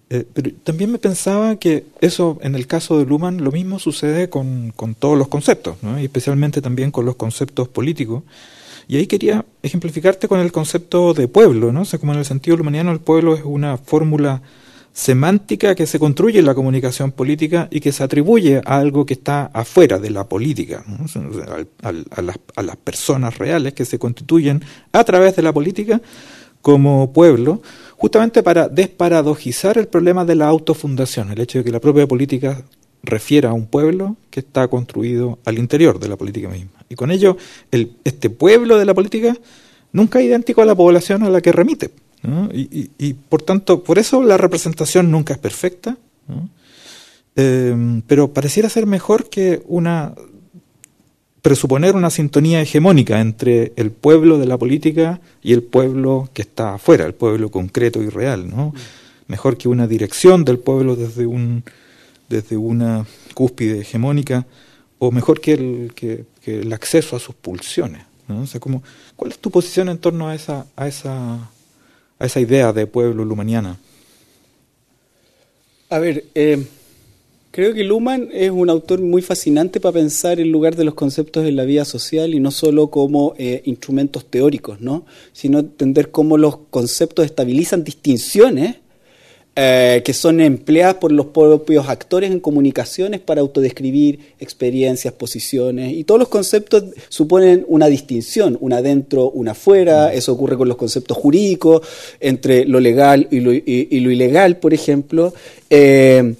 Eh, 0.09 0.25
pero 0.33 0.51
también 0.63 0.91
me 0.91 0.99
pensaba 0.99 1.55
que 1.55 1.85
eso, 2.01 2.37
en 2.41 2.55
el 2.55 2.67
caso 2.67 2.99
de 2.99 3.05
Luhmann, 3.05 3.43
lo 3.43 3.51
mismo 3.51 3.79
sucede 3.79 4.29
con, 4.29 4.73
con 4.75 4.95
todos 4.95 5.17
los 5.17 5.29
conceptos, 5.29 5.77
¿no? 5.81 5.99
y 5.99 6.03
especialmente 6.03 6.61
también 6.61 6.91
con 6.91 7.05
los 7.05 7.15
conceptos 7.15 7.69
políticos. 7.69 8.23
Y 8.87 8.97
ahí 8.97 9.07
quería 9.07 9.45
ejemplificarte 9.63 10.27
con 10.27 10.41
el 10.41 10.51
concepto 10.51 11.13
de 11.13 11.29
pueblo, 11.29 11.71
¿no? 11.71 11.81
O 11.81 11.85
sea, 11.85 11.99
como 11.99 12.11
en 12.11 12.19
el 12.19 12.25
sentido 12.25 12.57
lumaniano 12.57 12.91
el 12.91 12.99
pueblo 12.99 13.33
es 13.33 13.43
una 13.45 13.77
fórmula 13.77 14.41
semántica 14.93 15.73
que 15.73 15.87
se 15.87 15.97
construye 15.97 16.39
en 16.39 16.45
la 16.45 16.53
comunicación 16.53 17.11
política 17.11 17.67
y 17.71 17.79
que 17.79 17.91
se 17.91 18.03
atribuye 18.03 18.61
a 18.63 18.77
algo 18.77 19.05
que 19.05 19.15
está 19.15 19.45
afuera 19.47 19.97
de 19.97 20.11
la 20.11 20.29
política, 20.29 20.85
a, 21.81 22.61
las, 22.61 22.77
personas 22.77 23.37
reales 23.39 23.73
que 23.73 23.85
se 23.85 23.97
constituyen 23.97 24.63
a 24.91 25.03
través 25.03 25.35
de 25.35 25.41
la 25.41 25.51
política 25.51 25.99
como 26.61 27.11
pueblo, 27.11 27.61
justamente 27.97 28.43
para 28.43 28.69
desparadojizar 28.69 29.77
el 29.77 29.87
problema 29.87 30.25
de 30.25 30.35
la 30.35 30.47
autofundación, 30.47 31.31
el 31.31 31.41
hecho 31.41 31.57
de 31.57 31.63
que 31.63 31.71
la 31.71 31.81
propia 31.81 32.07
política 32.07 32.63
refiera 33.01 33.49
a 33.49 33.53
un 33.53 33.65
pueblo 33.65 34.15
que 34.29 34.41
está 34.41 34.67
construido 34.67 35.39
al 35.43 35.57
interior 35.57 35.99
de 35.99 36.07
la 36.07 36.15
política 36.15 36.47
misma. 36.47 36.85
Y 36.87 36.95
con 36.95 37.11
ello, 37.11 37.35
el, 37.71 37.97
este 38.03 38.29
pueblo 38.29 38.77
de 38.77 38.85
la 38.85 38.93
política 38.93 39.35
nunca 39.91 40.19
es 40.19 40.27
idéntico 40.27 40.61
a 40.61 40.65
la 40.65 40.75
población 40.75 41.23
a 41.23 41.29
la 41.29 41.41
que 41.41 41.51
remite. 41.51 41.89
Y, 42.53 42.89
y, 42.97 43.13
por 43.13 43.41
tanto, 43.41 43.83
por 43.83 43.99
eso 43.99 44.23
la 44.23 44.37
representación 44.37 45.11
nunca 45.11 45.33
es 45.33 45.39
perfecta, 45.39 45.97
eh, 47.35 48.01
pero 48.07 48.31
pareciera 48.33 48.69
ser 48.69 48.85
mejor 48.85 49.29
que 49.29 49.61
una 49.67 50.13
presuponer 51.43 51.95
una 51.95 52.09
sintonía 52.09 52.61
hegemónica 52.61 53.19
entre 53.19 53.73
el 53.75 53.91
pueblo 53.91 54.37
de 54.39 54.45
la 54.45 54.57
política 54.57 55.19
y 55.41 55.51
el 55.51 55.61
pueblo 55.61 56.29
que 56.33 56.41
está 56.41 56.75
afuera, 56.75 57.05
el 57.05 57.13
pueblo 57.13 57.51
concreto 57.51 58.01
y 58.01 58.07
real, 58.07 58.49
¿no? 58.49 58.73
Mejor 59.27 59.57
que 59.57 59.67
una 59.67 59.85
dirección 59.85 60.45
del 60.45 60.57
pueblo 60.57 60.95
desde 60.95 61.25
un 61.25 61.63
desde 62.29 62.55
una 62.55 63.05
cúspide 63.33 63.81
hegemónica 63.81 64.47
o 64.99 65.11
mejor 65.11 65.41
que 65.41 65.53
el, 65.53 65.93
que, 65.93 66.25
el 66.45 66.71
acceso 66.71 67.17
a 67.17 67.19
sus 67.19 67.35
pulsiones, 67.35 68.03
¿no? 68.29 68.43
O 68.43 68.47
sea, 68.47 68.61
¿cuál 68.61 69.31
es 69.31 69.37
tu 69.37 69.51
posición 69.51 69.89
en 69.89 69.97
torno 69.97 70.29
a 70.29 70.35
esa 70.35 70.65
a 70.77 70.87
esa 70.87 71.51
esa 72.25 72.39
idea 72.39 72.73
de 72.73 72.87
pueblo 72.87 73.25
lumaniana? 73.25 73.77
A 75.89 75.99
ver, 75.99 76.25
eh, 76.33 76.65
Creo 77.53 77.75
que 77.75 77.83
Luhmann 77.83 78.29
es 78.33 78.49
un 78.49 78.67
autor 78.71 78.99
muy 78.99 79.21
fascinante 79.21 79.79
para 79.79 79.93
pensar 79.93 80.39
el 80.39 80.49
lugar 80.49 80.75
de 80.75 80.83
los 80.83 80.95
conceptos 80.95 81.45
en 81.45 81.55
la 81.55 81.65
vida 81.65 81.85
social 81.85 82.33
y 82.33 82.39
no 82.39 82.49
solo 82.49 82.87
como 82.87 83.35
eh, 83.37 83.61
instrumentos 83.65 84.25
teóricos, 84.25 84.81
¿no? 84.81 85.05
sino 85.33 85.59
entender 85.59 86.09
cómo 86.09 86.39
los 86.39 86.57
conceptos 86.71 87.25
estabilizan 87.25 87.83
distinciones 87.83 88.77
eh, 89.55 90.01
que 90.03 90.13
son 90.13 90.41
empleadas 90.41 90.95
por 90.95 91.11
los 91.11 91.27
propios 91.27 91.87
actores 91.87 92.31
en 92.31 92.39
comunicaciones 92.39 93.19
para 93.19 93.41
autodescribir 93.41 94.19
experiencias, 94.39 95.13
posiciones, 95.13 95.93
y 95.93 96.03
todos 96.03 96.19
los 96.19 96.29
conceptos 96.29 96.85
suponen 97.09 97.63
una 97.67 97.87
distinción, 97.87 98.57
una 98.61 98.81
dentro, 98.81 99.29
una 99.29 99.51
afuera, 99.51 100.07
mm. 100.07 100.17
eso 100.17 100.33
ocurre 100.33 100.57
con 100.57 100.67
los 100.67 100.77
conceptos 100.77 101.17
jurídicos, 101.17 101.81
entre 102.19 102.65
lo 102.65 102.79
legal 102.79 103.27
y 103.29 103.41
lo, 103.41 103.53
y, 103.53 103.99
lo 103.99 104.11
ilegal, 104.11 104.57
por 104.57 104.73
ejemplo. 104.73 105.33
Eh, 105.69 106.33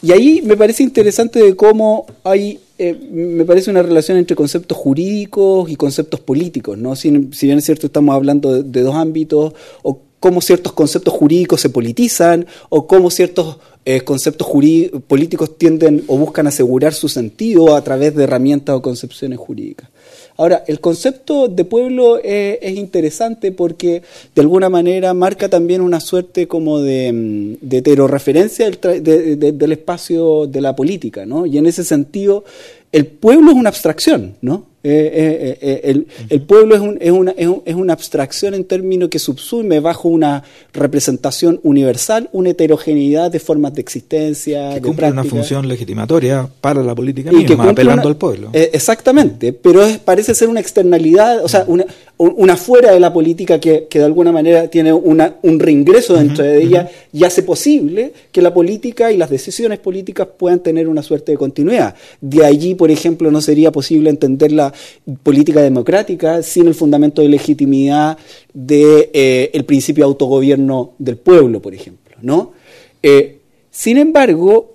y 0.00 0.12
ahí 0.12 0.42
me 0.44 0.56
parece 0.56 0.82
interesante 0.82 1.42
de 1.42 1.56
cómo 1.56 2.06
hay, 2.22 2.60
eh, 2.78 2.94
me 3.10 3.44
parece 3.44 3.70
una 3.70 3.82
relación 3.82 4.16
entre 4.16 4.36
conceptos 4.36 4.78
jurídicos 4.78 5.68
y 5.68 5.76
conceptos 5.76 6.20
políticos, 6.20 6.78
¿no? 6.78 6.94
Si, 6.94 7.10
bien 7.10 7.58
es 7.58 7.64
cierto 7.64 7.86
estamos 7.86 8.14
hablando 8.14 8.62
de, 8.62 8.82
dos 8.82 8.94
ámbitos, 8.94 9.54
o 9.82 10.00
cómo 10.20 10.40
ciertos 10.40 10.72
conceptos 10.72 11.14
jurídicos 11.14 11.60
se 11.60 11.70
politizan, 11.70 12.46
o 12.68 12.86
cómo 12.86 13.10
ciertos 13.10 13.58
eh, 13.84 14.02
conceptos 14.02 14.48
políticos 15.06 15.56
tienden 15.56 16.04
o 16.08 16.18
buscan 16.18 16.46
asegurar 16.46 16.92
su 16.92 17.08
sentido 17.08 17.74
a 17.74 17.82
través 17.82 18.14
de 18.14 18.24
herramientas 18.24 18.76
o 18.76 18.82
concepciones 18.82 19.38
jurídicas. 19.38 19.88
Ahora, 20.36 20.62
el 20.68 20.78
concepto 20.78 21.48
de 21.48 21.64
pueblo 21.64 22.20
es, 22.22 22.76
interesante 22.76 23.50
porque 23.50 24.02
de 24.34 24.40
alguna 24.40 24.68
manera 24.68 25.12
marca 25.12 25.48
también 25.48 25.80
una 25.80 26.00
suerte 26.00 26.46
como 26.46 26.80
de, 26.80 27.12
mm, 27.12 27.66
de 27.66 27.82
del, 27.82 29.58
del 29.58 29.72
espacio 29.72 30.46
de 30.46 30.60
la 30.60 30.76
política, 30.76 31.26
¿no? 31.26 31.44
Y 31.44 31.58
en 31.58 31.66
ese 31.66 31.82
sentido, 31.82 32.44
el 32.92 33.06
pueblo 33.06 33.50
es 33.50 33.56
una 33.56 33.70
abstracción, 33.70 34.36
¿no? 34.40 34.66
Eh, 34.90 35.10
eh, 35.12 35.58
eh, 35.60 35.80
el, 35.84 36.06
el, 36.30 36.40
pueblo 36.40 36.74
es, 36.74 36.80
un, 36.80 36.96
es, 36.98 37.10
una, 37.10 37.32
es, 37.32 37.74
una, 37.74 37.92
abstracción 37.92 38.54
en 38.54 38.64
términos 38.64 39.10
que 39.10 39.18
subsume 39.18 39.80
bajo 39.80 40.08
una 40.08 40.42
representación 40.72 41.60
universal 41.62 42.30
una 42.32 42.50
heterogeneidad 42.50 43.30
de 43.30 43.38
formas 43.38 43.74
de 43.74 43.82
existencia. 43.82 44.72
Que 44.74 44.80
cumple 44.80 45.10
una 45.10 45.24
función 45.24 45.68
legitimatoria 45.68 46.48
para 46.62 46.82
la 46.82 46.94
política 46.94 47.30
misma, 47.30 47.68
apelando 47.68 48.08
al 48.08 48.16
pueblo. 48.16 48.50
exactamente, 48.54 49.52
pero 49.52 49.82
parece 50.06 50.34
ser 50.34 50.48
una 50.48 50.60
externalidad, 50.60 51.44
o 51.44 51.48
sea, 51.48 51.64
una, 51.66 51.84
una 52.16 52.56
fuera 52.56 52.92
de 52.92 53.00
la 53.00 53.12
política 53.12 53.60
que, 53.60 53.88
que 53.90 53.98
de 53.98 54.04
alguna 54.06 54.32
manera 54.32 54.68
tiene 54.68 54.92
una, 54.92 55.34
un 55.42 55.60
reingreso 55.60 56.14
dentro 56.14 56.44
de 56.44 56.62
ella 56.62 56.90
y 57.12 57.24
hace 57.24 57.42
posible 57.42 58.12
que 58.32 58.40
la 58.40 58.54
política 58.54 59.12
y 59.12 59.16
las 59.18 59.28
decisiones 59.28 59.78
políticas 59.80 60.28
puedan 60.38 60.60
tener 60.60 60.88
una 60.88 61.02
suerte 61.02 61.32
de 61.32 61.38
continuidad. 61.38 61.94
De 62.20 62.44
allí, 62.44 62.74
por 62.74 62.90
ejemplo, 62.90 63.30
no 63.30 63.40
sería 63.40 63.70
posible 63.70 64.10
entender 64.10 64.52
la 64.52 64.72
política 65.22 65.62
democrática 65.62 66.42
sin 66.42 66.66
el 66.68 66.74
fundamento 66.74 67.22
de 67.22 67.28
legitimidad 67.28 68.18
del 68.52 69.10
de, 69.12 69.50
eh, 69.52 69.62
principio 69.64 70.04
de 70.04 70.08
autogobierno 70.08 70.92
del 70.98 71.16
pueblo, 71.16 71.60
por 71.60 71.74
ejemplo. 71.74 72.16
¿no? 72.22 72.52
Eh, 73.02 73.38
sin 73.70 73.98
embargo, 73.98 74.74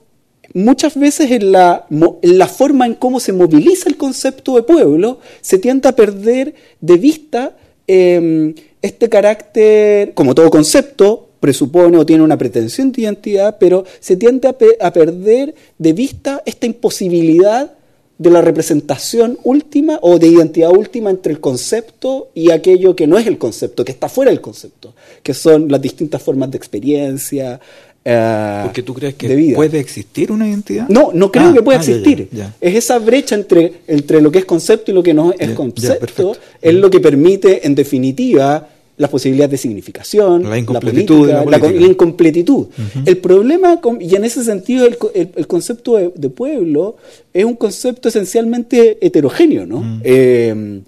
muchas 0.53 0.97
veces 0.97 1.31
en 1.31 1.51
la, 1.51 1.85
la, 2.21 2.47
forma 2.47 2.85
en 2.85 2.95
cómo 2.95 3.19
se 3.19 3.33
moviliza 3.33 3.89
el 3.89 3.97
concepto 3.97 4.55
de 4.55 4.63
pueblo 4.63 5.19
se 5.41 5.57
tiende 5.57 5.89
a 5.89 5.95
perder 5.95 6.53
de 6.79 6.97
vista 6.97 7.57
em, 7.87 8.53
este 8.81 9.09
carácter, 9.09 10.13
como 10.13 10.35
todo 10.35 10.49
concepto, 10.49 11.29
presupone 11.39 11.97
o 11.97 12.05
tiene 12.05 12.23
una 12.23 12.37
pretensión 12.37 12.91
de 12.91 13.01
identidad, 13.01 13.57
pero 13.59 13.83
se 13.99 14.15
tiende 14.15 14.47
a, 14.47 14.55
a 14.85 14.93
perder 14.93 15.53
de 15.77 15.93
vista 15.93 16.41
esta 16.45 16.65
imposibilidad 16.65 17.73
de 18.17 18.30
la 18.30 18.41
representación 18.41 19.39
última 19.43 19.99
o 20.02 20.19
de 20.19 20.28
identidad 20.28 20.71
última 20.71 21.10
entre 21.10 21.34
el 21.34 21.39
concepto 21.39 22.30
y 22.34 22.52
aquello 22.52 22.95
que 22.95 23.08
no 23.08 23.17
es 23.17 23.28
el 23.28 23.38
concepto, 23.38 23.84
que 23.84 23.91
está 23.91 24.08
fuera 24.08 24.32
del 24.32 24.41
concepto, 24.41 24.93
que 25.21 25.34
son 25.34 25.69
las 25.69 25.82
distintas 25.82 26.21
formas 26.21 26.52
de 26.52 26.58
experiencia. 26.58 27.60
Eh, 28.06 28.62
Porque 28.63 28.84
tú 28.84 28.93
crees 28.93 29.15
que 29.15 29.54
puede 29.56 29.80
existir 29.80 30.32
una 30.32 30.47
identidad? 30.47 30.88
No, 30.89 31.12
no 31.13 31.32
creo 31.32 31.49
ah, 31.49 31.54
que 31.54 31.62
pueda 31.63 31.80
ah, 31.80 31.82
existir. 31.82 32.30
Es 32.62 32.76
esa 32.76 32.99
brecha 32.99 33.36
entre, 33.36 33.82
entre 33.88 34.21
lo 34.21 34.32
que 34.32 34.39
es 34.39 34.45
concepto 34.45 34.91
y 34.91 34.93
lo 34.93 35.02
que 35.02 35.13
no 35.13 35.34
es 35.38 35.52
concepto, 35.52 36.36
es 36.62 36.73
lo 36.73 36.89
que 36.89 36.99
permite, 36.99 37.65
en 37.65 37.76
definitiva, 37.76 38.69
las 38.97 39.10
posibilidades 39.10 39.51
de 39.51 39.58
significación, 39.58 40.49
la 40.49 40.58
incompletitud. 40.58 41.29
La, 41.29 41.58
incompletitud. 41.58 42.67
El 43.06 43.17
problema, 43.17 43.82
y 43.99 44.15
en 44.15 44.23
ese 44.23 44.43
sentido, 44.43 44.86
el, 44.86 45.47
concepto 45.47 45.97
de, 45.97 46.29
pueblo 46.29 46.97
es 47.34 47.43
un 47.43 47.56
concepto 47.56 48.10
esencialmente 48.10 48.97
heterogéneo, 49.01 49.65
¿no? 49.65 49.99
Eh, 50.03 50.82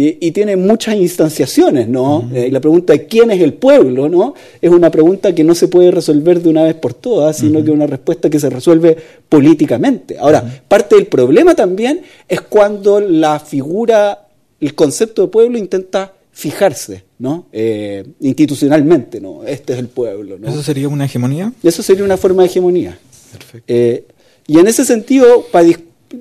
y, 0.00 0.30
tiene 0.30 0.56
muchas 0.56 0.94
instanciaciones, 0.94 1.88
¿no? 1.88 2.30
Eh, 2.32 2.46
y 2.46 2.50
la 2.52 2.60
pregunta 2.60 2.92
de 2.92 3.06
quién 3.06 3.32
es 3.32 3.40
el 3.40 3.54
pueblo, 3.54 4.08
¿no? 4.08 4.32
Es 4.62 4.70
una 4.70 4.92
pregunta 4.92 5.34
que 5.34 5.42
no 5.42 5.56
se 5.56 5.66
puede 5.66 5.90
resolver 5.90 6.40
de 6.40 6.50
una 6.50 6.62
vez 6.62 6.76
por 6.76 6.94
todas, 6.94 7.38
sino 7.38 7.64
que 7.64 7.70
es 7.70 7.74
una 7.74 7.88
respuesta 7.88 8.30
que 8.30 8.38
se 8.38 8.48
resuelve 8.48 8.96
políticamente. 9.28 10.16
Ahora, 10.16 10.62
parte 10.68 10.94
del 10.94 11.08
problema 11.08 11.56
también 11.56 12.02
es 12.28 12.40
cuando 12.42 13.00
la 13.00 13.40
figura, 13.40 14.28
el 14.60 14.76
concepto 14.76 15.22
de 15.22 15.28
pueblo 15.28 15.58
intenta 15.58 16.12
fijarse, 16.38 17.02
¿no? 17.18 17.46
Eh, 17.50 18.04
institucionalmente, 18.20 19.20
¿no? 19.20 19.42
Este 19.42 19.72
es 19.72 19.80
el 19.80 19.88
pueblo, 19.88 20.38
¿no? 20.38 20.46
¿Eso 20.46 20.62
sería 20.62 20.88
una 20.88 21.06
hegemonía? 21.06 21.52
Eso 21.64 21.82
sería 21.82 22.04
una 22.04 22.16
forma 22.16 22.44
de 22.44 22.48
hegemonía. 22.48 22.96
Perfecto. 23.32 23.64
Eh, 23.66 24.04
y 24.46 24.60
en 24.60 24.68
ese 24.68 24.84
sentido, 24.84 25.44
para 25.50 25.66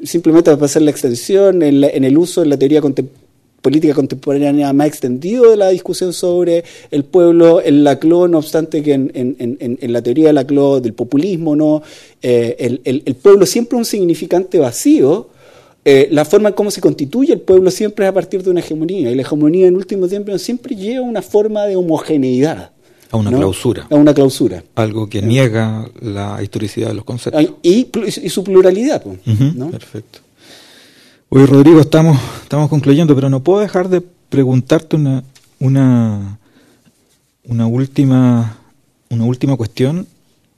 simplemente 0.03 0.49
para 0.49 0.65
hacer 0.65 0.81
la 0.81 0.89
extensión, 0.89 1.61
en, 1.61 2.03
el 2.03 2.17
uso 2.17 2.41
de 2.41 2.47
la 2.47 2.57
teoría 2.57 2.81
política 3.61 3.93
contemporánea 3.93 4.73
más 4.73 4.87
extendido 4.87 5.51
de 5.51 5.57
la 5.57 5.69
discusión 5.69 6.11
sobre 6.13 6.63
el 6.89 7.03
pueblo, 7.03 7.61
el 7.61 7.83
laclo, 7.83 8.27
no 8.27 8.39
obstante 8.39 8.81
que 8.81 8.93
en, 8.93 9.93
la 9.93 10.01
teoría 10.01 10.27
del 10.27 10.35
laclo 10.35 10.79
del 10.79 10.93
populismo, 10.93 11.55
¿no? 11.55 11.83
Eh, 12.23 12.55
el, 12.57 12.81
el, 13.05 13.15
pueblo 13.15 13.45
siempre 13.45 13.77
un 13.77 13.85
significante 13.85 14.57
vacío, 14.57 15.29
eh, 15.89 16.09
la 16.11 16.25
forma 16.25 16.49
en 16.49 16.55
cómo 16.55 16.69
se 16.69 16.81
constituye 16.81 17.31
el 17.31 17.39
pueblo 17.39 17.71
siempre 17.71 18.03
es 18.03 18.09
a 18.09 18.13
partir 18.13 18.43
de 18.43 18.49
una 18.49 18.59
hegemonía, 18.59 19.09
y 19.09 19.15
la 19.15 19.21
hegemonía 19.21 19.67
en 19.67 19.77
último 19.77 20.05
tiempo 20.09 20.37
siempre 20.37 20.75
lleva 20.75 21.05
una 21.05 21.21
forma 21.21 21.63
de 21.63 21.77
homogeneidad. 21.77 22.71
A 23.09 23.15
una 23.15 23.31
clausura. 23.31 23.87
A 23.89 23.95
una 23.95 24.13
clausura. 24.13 24.61
Algo 24.75 25.07
que 25.07 25.21
niega 25.21 25.89
la 26.01 26.43
historicidad 26.43 26.89
de 26.89 26.95
los 26.95 27.05
conceptos. 27.05 27.41
Y, 27.63 27.87
su 28.27 28.43
pluralidad. 28.43 29.01
Perfecto. 29.71 30.19
Hoy, 31.29 31.45
Rodrigo, 31.45 31.79
estamos, 31.79 32.19
estamos 32.43 32.69
concluyendo, 32.69 33.15
pero 33.15 33.29
no 33.29 33.41
puedo 33.41 33.61
dejar 33.61 33.87
de 33.87 34.01
preguntarte 34.01 34.97
una, 34.97 35.23
una, 35.57 36.37
una, 37.45 37.65
última, 37.65 38.57
una 39.09 39.23
última 39.23 39.55
cuestión 39.55 40.05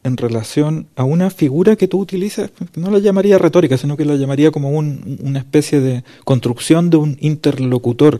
en 0.03 0.17
relación 0.17 0.87
a 0.95 1.03
una 1.03 1.29
figura 1.29 1.75
que 1.75 1.87
tú 1.87 1.99
utilizas, 1.99 2.51
no 2.75 2.89
la 2.89 2.99
llamaría 2.99 3.37
retórica, 3.37 3.77
sino 3.77 3.97
que 3.97 4.05
la 4.05 4.15
llamaría 4.15 4.51
como 4.51 4.69
una 4.69 5.39
especie 5.39 5.81
de 5.81 6.03
construcción 6.23 6.89
de 6.89 6.97
un 6.97 7.17
interlocutor, 7.19 8.19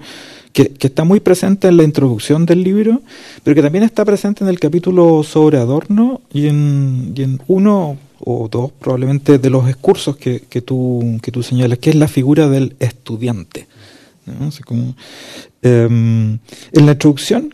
que, 0.51 0.73
está 0.79 1.03
muy 1.03 1.19
presente 1.19 1.67
en 1.67 1.77
la 1.77 1.83
introducción 1.83 2.45
del 2.45 2.63
libro, 2.63 3.01
pero 3.43 3.55
que 3.55 3.61
también 3.61 3.83
está 3.83 4.03
presente 4.03 4.43
en 4.43 4.49
el 4.49 4.59
capítulo 4.59 5.23
sobre 5.23 5.57
Adorno 5.57 6.21
y 6.33 6.47
en, 6.47 7.13
y 7.15 7.23
en 7.23 7.41
uno 7.47 7.97
o 8.19 8.49
dos 8.49 8.71
probablemente 8.71 9.37
de 9.37 9.49
los 9.49 9.69
excursos 9.69 10.17
que, 10.17 10.41
que, 10.41 10.61
tú, 10.61 11.19
que 11.21 11.31
tú 11.31 11.43
señalas, 11.43 11.77
que 11.79 11.91
es 11.91 11.95
la 11.95 12.07
figura 12.07 12.49
del 12.49 12.75
estudiante. 12.79 13.67
Em, 15.61 16.39
en 16.71 16.85
la 16.85 16.91
introducción, 16.91 17.53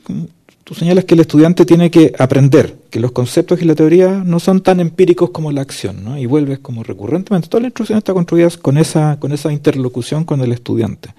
tú 0.66 0.74
señalas 0.74 1.06
que 1.06 1.14
el 1.14 1.22
estudiante 1.22 1.64
tiene 1.64 1.92
que 1.92 2.12
aprender 2.18 2.76
que 2.90 3.00
los 3.00 3.12
conceptos 3.12 3.62
y 3.62 3.66
la 3.66 3.76
teoría 3.76 4.24
no 4.26 4.40
son 4.40 4.62
tan 4.62 4.80
empíricos 4.80 5.30
como 5.30 5.52
la 5.52 5.62
acción, 5.62 6.04
¿no? 6.04 6.18
Y 6.18 6.26
vuelves 6.26 6.60
como 6.60 6.84
recurrentemente. 6.84 7.48
Toda 7.48 7.62
la 7.62 7.68
instrucción 7.68 8.00
está 8.00 8.14
construida 8.14 8.50
con 8.62 8.78
esa, 8.78 9.18
con 9.20 9.32
esa 9.32 9.54
interlocución 9.54 10.26
con 10.26 10.42
el 10.42 10.52
estudiante. 10.52 11.14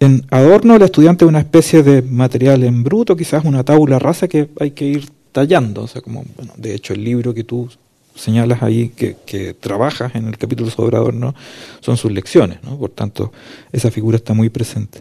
En 0.00 0.26
Adorno, 0.30 0.74
el 0.74 0.82
estudiante 0.82 1.24
es 1.24 1.28
una 1.28 1.38
especie 1.38 1.84
de 1.84 2.02
material 2.02 2.64
en 2.64 2.82
bruto, 2.82 3.16
quizás 3.16 3.44
una 3.44 3.62
tabula 3.62 4.00
rasa 4.00 4.26
que 4.26 4.48
hay 4.58 4.72
que 4.72 4.86
ir 4.86 5.08
tallando. 5.30 5.84
O 5.84 5.86
sea, 5.86 6.02
como, 6.02 6.24
bueno, 6.36 6.52
de 6.56 6.74
hecho, 6.74 6.94
el 6.94 7.04
libro 7.04 7.32
que 7.32 7.44
tú 7.44 7.68
señalas 8.14 8.62
ahí 8.62 8.90
que, 8.90 9.54
trabajas 9.58 10.14
en 10.14 10.28
el 10.28 10.38
capítulo 10.38 10.70
sobre 10.70 10.96
Adorno 10.96 11.34
son 11.80 11.96
sus 11.96 12.12
lecciones, 12.12 12.58
¿no? 12.62 12.78
por 12.78 12.90
tanto 12.90 13.32
esa 13.72 13.90
figura 13.90 14.16
está 14.16 14.34
muy 14.34 14.50
presente. 14.50 15.00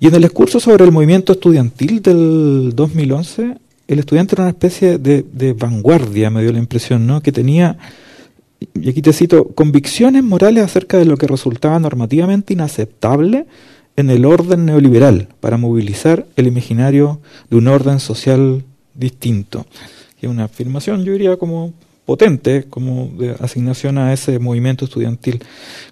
Y 0.00 0.06
en 0.06 0.14
el 0.14 0.22
discurso 0.22 0.60
sobre 0.60 0.84
el 0.84 0.92
movimiento 0.92 1.32
estudiantil 1.32 2.00
del 2.00 2.72
2011, 2.74 3.56
el 3.86 3.98
estudiante 3.98 4.34
era 4.34 4.44
una 4.44 4.50
especie 4.50 4.98
de, 4.98 5.24
de 5.30 5.52
vanguardia, 5.52 6.30
me 6.30 6.42
dio 6.42 6.52
la 6.52 6.58
impresión, 6.58 7.06
¿no? 7.06 7.20
que 7.20 7.32
tenía, 7.32 7.76
y 8.74 8.88
aquí 8.88 9.02
te 9.02 9.12
cito, 9.12 9.48
convicciones 9.48 10.24
morales 10.24 10.64
acerca 10.64 10.96
de 10.98 11.04
lo 11.04 11.16
que 11.16 11.26
resultaba 11.26 11.78
normativamente 11.78 12.54
inaceptable 12.54 13.46
en 13.96 14.10
el 14.10 14.24
orden 14.24 14.64
neoliberal 14.64 15.28
para 15.40 15.56
movilizar 15.56 16.26
el 16.36 16.46
imaginario 16.46 17.20
de 17.50 17.56
un 17.56 17.68
orden 17.68 18.00
social 18.00 18.64
distinto. 18.94 19.66
Que 20.18 20.26
es 20.26 20.32
una 20.32 20.44
afirmación, 20.44 21.04
yo 21.04 21.12
diría, 21.12 21.36
como 21.36 21.72
potente 22.04 22.64
como 22.68 23.10
de 23.18 23.30
asignación 23.40 23.98
a 23.98 24.12
ese 24.12 24.38
movimiento 24.38 24.84
estudiantil. 24.84 25.42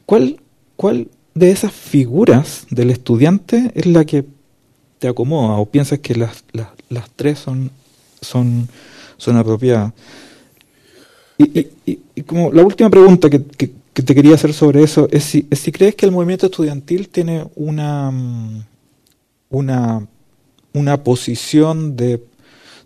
¿Cuál, 0.06 0.40
cuál 0.76 1.08
de 1.34 1.50
esas 1.50 1.72
figuras 1.72 2.66
del 2.70 2.90
estudiante 2.90 3.72
es 3.74 3.86
la 3.86 4.04
que 4.04 4.24
te 4.98 5.08
acomoda 5.08 5.56
o 5.56 5.66
piensas 5.66 5.98
que 6.00 6.14
las, 6.14 6.44
las, 6.52 6.68
las 6.88 7.10
tres 7.16 7.38
son, 7.38 7.70
son, 8.20 8.68
son 9.16 9.36
apropiadas? 9.36 9.92
Y, 11.38 11.68
y, 11.86 12.22
como 12.22 12.52
la 12.52 12.62
última 12.62 12.90
pregunta 12.90 13.28
que, 13.28 13.42
que, 13.42 13.70
te 13.94 14.14
quería 14.14 14.34
hacer 14.34 14.52
sobre 14.54 14.82
eso 14.82 15.08
es 15.10 15.24
si, 15.24 15.46
si 15.50 15.72
crees 15.72 15.94
que 15.94 16.06
el 16.06 16.12
movimiento 16.12 16.46
estudiantil 16.46 17.08
tiene 17.08 17.46
una, 17.56 18.10
una, 19.50 20.06
una 20.72 21.02
posición 21.02 21.96
de, 21.96 22.22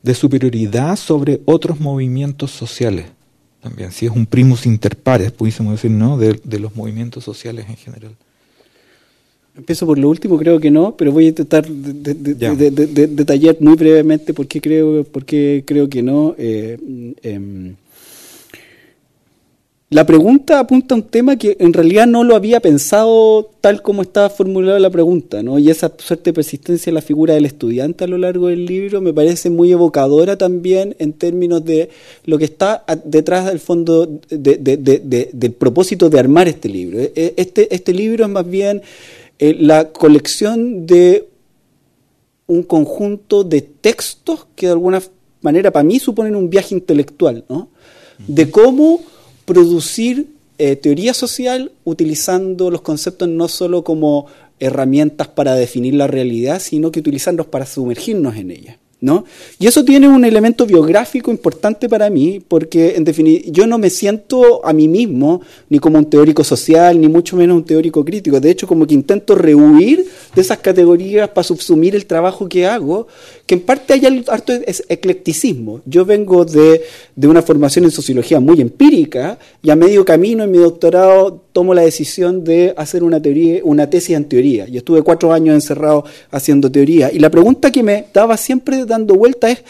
de 0.03 0.15
superioridad 0.15 0.97
sobre 0.97 1.43
otros 1.45 1.79
movimientos 1.81 2.51
sociales 2.51 3.07
también, 3.61 3.93
si 3.93 4.07
es 4.07 4.13
un 4.13 4.27
primus 4.27 4.67
inter 4.67 4.97
pares, 4.97 5.33
pudiésemos 5.33 5.73
decir, 5.73 5.91
¿no? 5.91 6.19
De, 6.19 6.59
los 6.59 6.75
movimientos 6.77 7.25
sociales 7.25 7.67
en 7.69 7.77
general. 7.77 8.13
Empiezo 9.57 9.87
por 9.87 9.99
lo 9.99 10.09
último, 10.11 10.39
creo 10.39 10.61
que 10.61 10.71
no, 10.71 10.97
pero 10.97 11.13
voy 11.13 11.27
a 11.27 11.29
intentar 11.29 11.67
de, 11.67 13.07
detallar 13.09 13.57
muy 13.61 13.75
brevemente 13.75 14.35
por 14.35 14.47
qué 14.47 14.61
creo, 14.61 15.05
por 15.05 15.25
creo 15.25 15.89
que 15.89 16.03
no. 16.03 16.35
Eh, 16.37 16.79
em, 17.23 17.75
la 19.89 20.05
pregunta 20.05 20.59
apunta 20.59 20.95
a 20.95 20.99
un 20.99 21.05
tema 21.05 21.37
que 21.37 21.57
en 21.61 21.73
realidad 21.73 22.09
no 22.09 22.25
lo 22.25 22.35
había 22.35 22.59
pensado 22.59 23.53
tal 23.61 23.83
como 23.83 24.03
estaba 24.03 24.29
formulada 24.29 24.81
la 24.81 24.91
pregunta, 24.91 25.45
¿no? 25.45 25.61
Y 25.61 25.71
esa 25.71 25.93
suerte 25.97 26.31
de 26.31 26.35
persistencia 26.35 26.91
en 26.91 26.95
la 26.95 27.03
figura 27.03 27.35
del 27.35 27.47
estudiante 27.47 28.03
a 28.03 28.09
lo 28.09 28.19
largo 28.19 28.49
del 28.49 28.67
libro 28.67 29.01
me 29.01 29.15
parece 29.15 29.49
muy 29.49 29.71
evocadora 29.71 30.37
también 30.37 30.97
en 30.99 31.13
términos 31.13 31.65
de 31.65 31.89
lo 32.25 32.37
que 32.37 32.47
está 32.47 32.85
detrás 33.05 33.47
del 33.47 33.61
fondo 33.61 34.07
del 34.29 35.53
propósito 35.57 36.11
de 36.11 36.19
armar 36.19 36.49
este 36.49 36.69
libro. 36.69 36.99
E, 36.99 37.13
e, 37.15 37.35
este, 37.37 37.73
este 37.73 37.95
libro 37.95 38.25
es 38.25 38.31
más 38.31 38.49
bien 38.49 38.83
eh, 39.39 39.55
la 39.57 39.93
colección 39.93 40.85
de 40.85 41.29
un 42.49 42.65
conjunto 42.65 43.45
de 43.45 43.61
textos 43.63 44.49
que 44.57 44.67
de 44.67 44.73
alguna 44.73 45.01
manera 45.43 45.71
para 45.71 45.85
mí 45.85 46.01
suponen 46.01 46.35
un 46.35 46.51
viaje 46.51 46.75
intelectual, 46.75 47.45
¿no? 47.49 47.69
De 48.27 48.51
cómo 48.51 49.01
producir 49.47 50.29
eh, 50.59 50.77
teoría 50.77 51.15
social 51.15 51.73
utilizando 51.85 52.71
los 52.71 52.83
conceptos 52.83 53.29
no 53.29 53.49
solo 53.49 53.85
como 53.85 54.27
herramientas 54.59 55.29
para 55.29 55.55
definir 55.55 55.95
la 55.95 56.07
realidad, 56.07 56.61
sino 56.61 56.91
que 56.91 57.01
utilizarlos 57.01 57.47
para 57.47 57.65
sumergirnos 57.65 58.37
en 58.37 58.51
ella. 58.51 58.79
¿No? 59.01 59.25
Y 59.59 59.67
eso 59.67 59.85
tiene 59.85 60.09
un 60.09 60.25
elemento 60.25 60.65
biográfico 60.65 61.31
importante 61.31 61.89
para 61.89 62.09
mí, 62.09 62.41
porque 62.47 62.95
en 62.97 63.05
definitiva 63.05 63.53
yo 63.53 63.67
no 63.67 63.79
me 63.79 63.91
siento 63.91 64.65
a 64.65 64.73
mí 64.73 64.89
mismo 64.89 65.43
ni 65.69 65.79
como 65.79 65.99
un 65.99 66.07
teórico 66.07 66.43
social, 66.43 66.99
ni 67.01 67.09
mucho 67.09 67.37
menos 67.37 67.57
un 67.57 67.65
teórico 67.65 68.05
crítico. 68.05 68.41
De 68.41 68.51
hecho, 68.51 68.67
como 68.67 68.87
que 68.87 68.95
intento 68.95 69.35
rehuir 69.35 70.07
de 70.35 70.41
esas 70.41 70.59
categorías 70.59 71.29
para 71.29 71.45
subsumir 71.45 71.95
el 71.95 72.07
trabajo 72.07 72.49
que 72.49 72.67
hago, 72.67 73.07
que 73.45 73.55
en 73.55 73.61
parte 73.61 73.93
hay 73.93 74.25
harto 74.29 74.53
eclecticismo. 74.89 75.83
Yo 75.85 76.05
vengo 76.05 76.45
de, 76.45 76.83
de 77.15 77.29
una 77.29 77.43
formación 77.43 77.85
en 77.85 77.91
sociología 77.91 78.41
muy 78.41 78.61
empírica 78.61 79.39
y 79.63 79.71
a 79.71 79.77
medio 79.77 80.05
camino 80.05 80.45
en 80.45 80.51
mi 80.51 80.59
doctorado 80.59 81.45
tomo 81.53 81.75
la 81.75 81.83
decisión 81.83 82.45
de 82.45 82.75
hacer 82.77 83.03
una 83.03 83.21
teoría, 83.21 83.61
una 83.65 83.89
tesis 83.89 84.17
en 84.17 84.25
teoría. 84.25 84.67
Yo 84.67 84.79
estuve 84.79 85.03
cuatro 85.03 85.33
años 85.33 85.55
encerrado 85.55 86.05
haciendo 86.31 86.71
teoría. 86.71 87.11
Y 87.13 87.19
la 87.19 87.31
pregunta 87.31 87.71
que 87.71 87.83
me 87.83 88.07
daba 88.13 88.37
siempre 88.37 88.86
dando 88.87 89.15
vuelta 89.15 89.51
es 89.51 89.63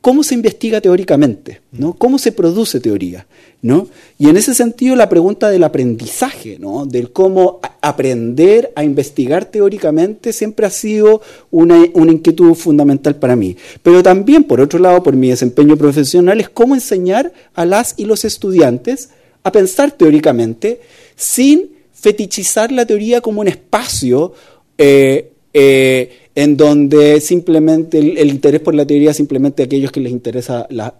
cómo 0.00 0.22
se 0.22 0.34
investiga 0.34 0.80
teóricamente, 0.80 1.60
¿no? 1.72 1.94
¿Cómo 1.94 2.18
se 2.18 2.32
produce 2.32 2.80
teoría? 2.80 3.26
¿no? 3.62 3.88
Y 4.18 4.28
en 4.28 4.36
ese 4.36 4.54
sentido 4.54 4.94
la 4.94 5.08
pregunta 5.08 5.50
del 5.50 5.64
aprendizaje, 5.64 6.58
¿no? 6.58 6.86
Del 6.86 7.10
cómo 7.10 7.58
aprender 7.80 8.72
a 8.76 8.84
investigar 8.84 9.46
teóricamente 9.46 10.32
siempre 10.32 10.66
ha 10.66 10.70
sido 10.70 11.20
una, 11.50 11.84
una 11.94 12.12
inquietud 12.12 12.54
fundamental 12.54 13.16
para 13.16 13.34
mí. 13.34 13.56
Pero 13.82 14.02
también, 14.02 14.44
por 14.44 14.60
otro 14.60 14.78
lado, 14.78 15.02
por 15.02 15.16
mi 15.16 15.30
desempeño 15.30 15.76
profesional, 15.76 16.40
es 16.40 16.48
cómo 16.48 16.74
enseñar 16.74 17.32
a 17.54 17.64
las 17.64 17.94
y 17.96 18.04
los 18.04 18.24
estudiantes 18.24 19.10
a 19.42 19.50
pensar 19.50 19.90
teóricamente 19.90 20.80
sin 21.16 21.70
fetichizar 21.92 22.70
la 22.70 22.86
teoría 22.86 23.20
como 23.20 23.40
un 23.40 23.48
espacio 23.48 24.32
eh, 24.78 25.32
eh, 25.52 26.25
en 26.36 26.54
donde 26.54 27.18
simplemente 27.22 27.98
el, 27.98 28.28
interés 28.28 28.60
por 28.60 28.74
la 28.74 28.86
teoría 28.86 29.12
es 29.12 29.16
simplemente 29.16 29.62
aquellos 29.62 29.90
que 29.90 30.00
les 30.00 30.12
interesa 30.12 30.66
la, 30.68 30.94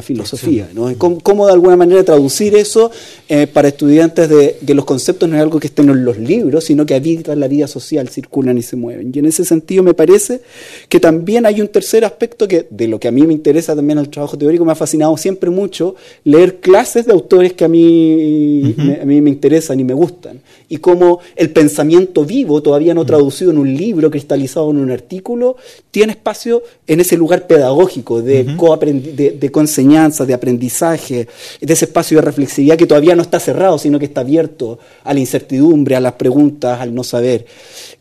filosofía. 0.00 0.70
¿no? 0.74 0.90
¿Cómo, 0.96 1.46
de 1.46 1.52
alguna 1.52 1.76
manera 1.76 2.02
traducir 2.02 2.54
eso 2.54 2.90
eh, 3.28 3.46
para 3.46 3.68
estudiantes 3.68 4.30
de 4.30 4.56
que 4.66 4.74
los 4.74 4.86
conceptos 4.86 5.28
no 5.28 5.36
es 5.36 5.42
algo 5.42 5.60
que 5.60 5.66
estén 5.66 5.90
en 5.90 6.02
los 6.02 6.16
libros, 6.16 6.64
sino 6.64 6.86
que 6.86 6.94
habitan 6.94 7.38
la 7.38 7.46
vida 7.46 7.68
social, 7.68 8.08
circulan 8.08 8.56
y 8.56 8.62
se 8.62 8.76
mueven? 8.76 9.12
Y 9.14 9.18
en 9.18 9.26
ese 9.26 9.44
sentido 9.44 9.82
me 9.82 9.92
parece 9.92 10.40
que 10.88 10.98
también 10.98 11.44
hay 11.44 11.60
un 11.60 11.68
tercer 11.68 12.06
aspecto 12.06 12.48
que 12.48 12.66
de 12.70 12.88
lo 12.88 12.98
que 12.98 13.08
a 13.08 13.10
mí 13.10 13.26
me 13.26 13.34
interesa 13.34 13.76
también 13.76 13.98
el 13.98 14.08
trabajo 14.08 14.38
teórico, 14.38 14.64
me 14.64 14.72
ha 14.72 14.76
fascinado 14.76 15.14
siempre 15.18 15.50
mucho 15.50 15.94
leer 16.24 16.60
clases 16.60 17.04
de 17.04 17.12
autores 17.12 17.52
que 17.52 17.66
a 17.66 17.68
mí, 17.68 18.74
a 18.98 19.04
mí 19.04 19.20
me 19.20 19.28
interesan 19.28 19.78
y 19.78 19.84
me 19.84 19.92
gustan. 19.92 20.40
Y 20.70 20.78
cómo 20.78 21.18
el 21.36 21.50
pensamiento 21.50 22.24
vivo, 22.24 22.62
todavía 22.62 22.94
no 22.94 23.04
traducido 23.04 23.50
en 23.50 23.58
un 23.58 23.76
libro 23.76 24.10
cristalizado 24.10 24.69
en 24.70 24.78
un 24.78 24.90
artículo, 24.90 25.56
tiene 25.90 26.12
espacio 26.12 26.62
en 26.86 27.00
ese 27.00 27.16
lugar 27.16 27.46
pedagógico 27.46 28.22
de, 28.22 28.44
de, 28.44 29.30
de 29.32 29.50
enseñanza 29.60 30.26
de 30.26 30.34
aprendizaje, 30.34 31.28
de 31.60 31.72
ese 31.72 31.84
espacio 31.84 32.18
de 32.18 32.22
reflexividad 32.22 32.76
que 32.76 32.86
todavía 32.86 33.14
no 33.14 33.22
está 33.22 33.38
cerrado, 33.38 33.78
sino 33.78 33.98
que 33.98 34.06
está 34.06 34.22
abierto 34.22 34.78
a 35.04 35.14
la 35.14 35.20
incertidumbre, 35.20 35.96
a 35.96 36.00
las 36.00 36.14
preguntas, 36.14 36.80
al 36.80 36.94
no 36.94 37.04
saber. 37.04 37.46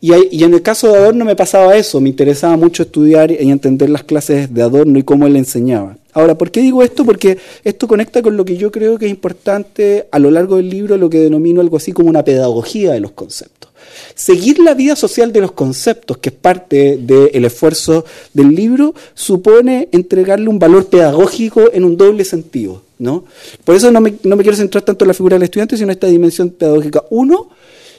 Y, 0.02 0.12
y 0.32 0.44
en 0.44 0.54
el 0.54 0.62
caso 0.62 0.92
de 0.92 0.98
Adorno 0.98 1.26
me 1.26 1.36
pasaba 1.36 1.76
eso, 1.76 2.00
me 2.02 2.10
interesaba 2.10 2.58
mucho 2.58 2.84
estudiar 2.84 3.32
y 3.32 3.52
entender 3.52 3.90
las 3.90 4.04
clases 4.04 4.54
de 4.54 4.62
Adorno 4.62 5.00
y 5.00 5.04
cómo 5.04 5.28
él 5.28 5.36
enseñaba. 5.36 5.98
Ahora, 6.14 6.38
¿por 6.38 6.50
qué 6.50 6.62
digo 6.62 6.82
esto? 6.82 7.06
Porque 7.06 7.38
esto 7.64 7.88
conecta 7.88 8.22
con 8.22 8.36
lo 8.36 8.44
que 8.44 8.58
yo 8.58 8.72
creo 8.72 8.98
que 8.98 9.06
es 9.06 9.12
importante 9.12 10.08
a 10.12 10.18
lo 10.18 10.32
largo 10.32 10.56
del 10.56 10.70
libro, 10.70 10.98
lo 10.98 11.10
que 11.10 11.20
denomino 11.20 11.62
algo 11.62 11.78
así 11.78 11.92
como 11.92 12.10
una 12.10 12.24
pedagogía 12.24 12.92
de 12.94 13.00
los 13.00 13.12
conceptos. 13.12 13.69
Seguir 14.16 14.60
la 14.60 14.74
vida 14.74 14.96
social 14.96 15.32
de 15.32 15.42
los 15.42 15.52
conceptos, 15.52 16.18
que 16.18 16.30
es 16.30 16.36
parte 16.36 16.98
del 16.98 17.46
esfuerzo 17.46 18.06
del 18.34 18.54
libro, 18.56 18.94
supone 19.14 19.90
entregarle 19.92 20.50
un 20.50 20.60
valor 20.60 20.88
pedagógico 20.88 21.72
en 21.74 21.84
un 21.86 21.98
doble 21.98 22.26
sentido. 22.26 22.82
¿no? 23.00 23.24
Por 23.64 23.76
eso 23.76 23.92
no 23.92 24.02
me, 24.02 24.14
no 24.24 24.36
me 24.36 24.44
quiero 24.44 24.58
centrar 24.58 24.84
tanto 24.84 25.06
en 25.06 25.08
la 25.08 25.14
figura 25.14 25.36
del 25.36 25.44
estudiante, 25.44 25.78
sino 25.78 25.86
en 25.86 25.92
esta 25.92 26.08
dimensión 26.08 26.50
pedagógica. 26.50 27.04
Uno, 27.10 27.50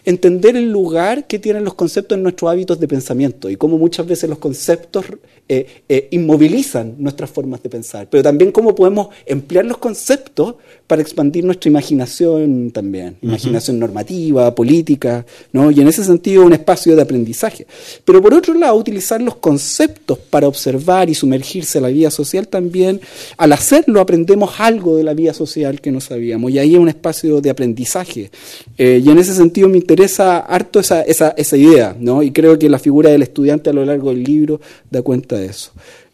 entender 0.04 0.56
el 0.56 0.70
lugar 0.70 1.26
que 1.26 1.38
tienen 1.38 1.64
los 1.64 1.74
conceptos 1.74 2.16
en 2.16 2.22
nuestros 2.22 2.50
hábitos 2.50 2.80
de 2.80 2.88
pensamiento 2.88 3.50
y 3.50 3.56
cómo 3.56 3.78
muchas 3.78 4.06
veces 4.06 4.28
los 4.28 4.38
conceptos 4.38 5.04
eh, 5.48 5.66
eh, 5.88 6.08
inmovilizan 6.12 6.94
nuestras 6.98 7.28
formas 7.28 7.62
de 7.62 7.68
pensar, 7.68 8.08
pero 8.08 8.22
también 8.22 8.52
cómo 8.52 8.74
podemos 8.74 9.08
emplear 9.26 9.64
los 9.64 9.78
conceptos 9.78 10.54
para 10.86 11.02
expandir 11.02 11.44
nuestra 11.44 11.68
imaginación 11.68 12.70
también, 12.70 13.16
imaginación 13.20 13.78
normativa, 13.78 14.54
política, 14.54 15.26
¿no? 15.52 15.70
y 15.70 15.80
en 15.80 15.88
ese 15.88 16.04
sentido 16.04 16.44
un 16.44 16.52
espacio 16.52 16.94
de 16.94 17.02
aprendizaje. 17.02 17.66
Pero 18.04 18.22
por 18.22 18.32
otro 18.32 18.54
lado, 18.54 18.76
utilizar 18.76 19.20
los 19.20 19.36
conceptos 19.36 20.18
para 20.18 20.46
observar 20.46 21.10
y 21.10 21.14
sumergirse 21.14 21.78
en 21.78 21.82
la 21.82 21.90
vida 21.90 22.10
social 22.10 22.46
también, 22.46 23.00
al 23.36 23.52
hacerlo 23.52 24.00
aprendemos 24.00 24.60
algo 24.60 24.96
de 24.96 25.04
la 25.04 25.14
vida 25.14 25.34
social 25.34 25.80
que 25.80 25.90
no 25.90 26.00
sabíamos, 26.00 26.52
y 26.52 26.58
ahí 26.58 26.74
es 26.74 26.80
un 26.80 26.88
espacio 26.88 27.40
de 27.40 27.50
aprendizaje. 27.50 28.30
Eh, 28.78 29.02
y 29.04 29.10
en 29.10 29.18
ese 29.18 29.34
sentido 29.34 29.68
me 29.68 29.78
interesa 29.90 30.38
harto 30.38 30.78
esa, 30.78 31.02
esa, 31.02 31.30
esa 31.30 31.56
idea, 31.56 31.96
¿no? 31.98 32.22
y 32.22 32.30
creo 32.30 32.56
que 32.56 32.68
la 32.68 32.78
figura 32.78 33.10
del 33.10 33.22
estudiante 33.22 33.70
a 33.70 33.72
lo 33.72 33.84
largo 33.84 34.10
del 34.10 34.22
libro 34.22 34.60
da 34.88 35.02
cuenta 35.02 35.36
de 35.36 35.46
eso. 35.46 35.72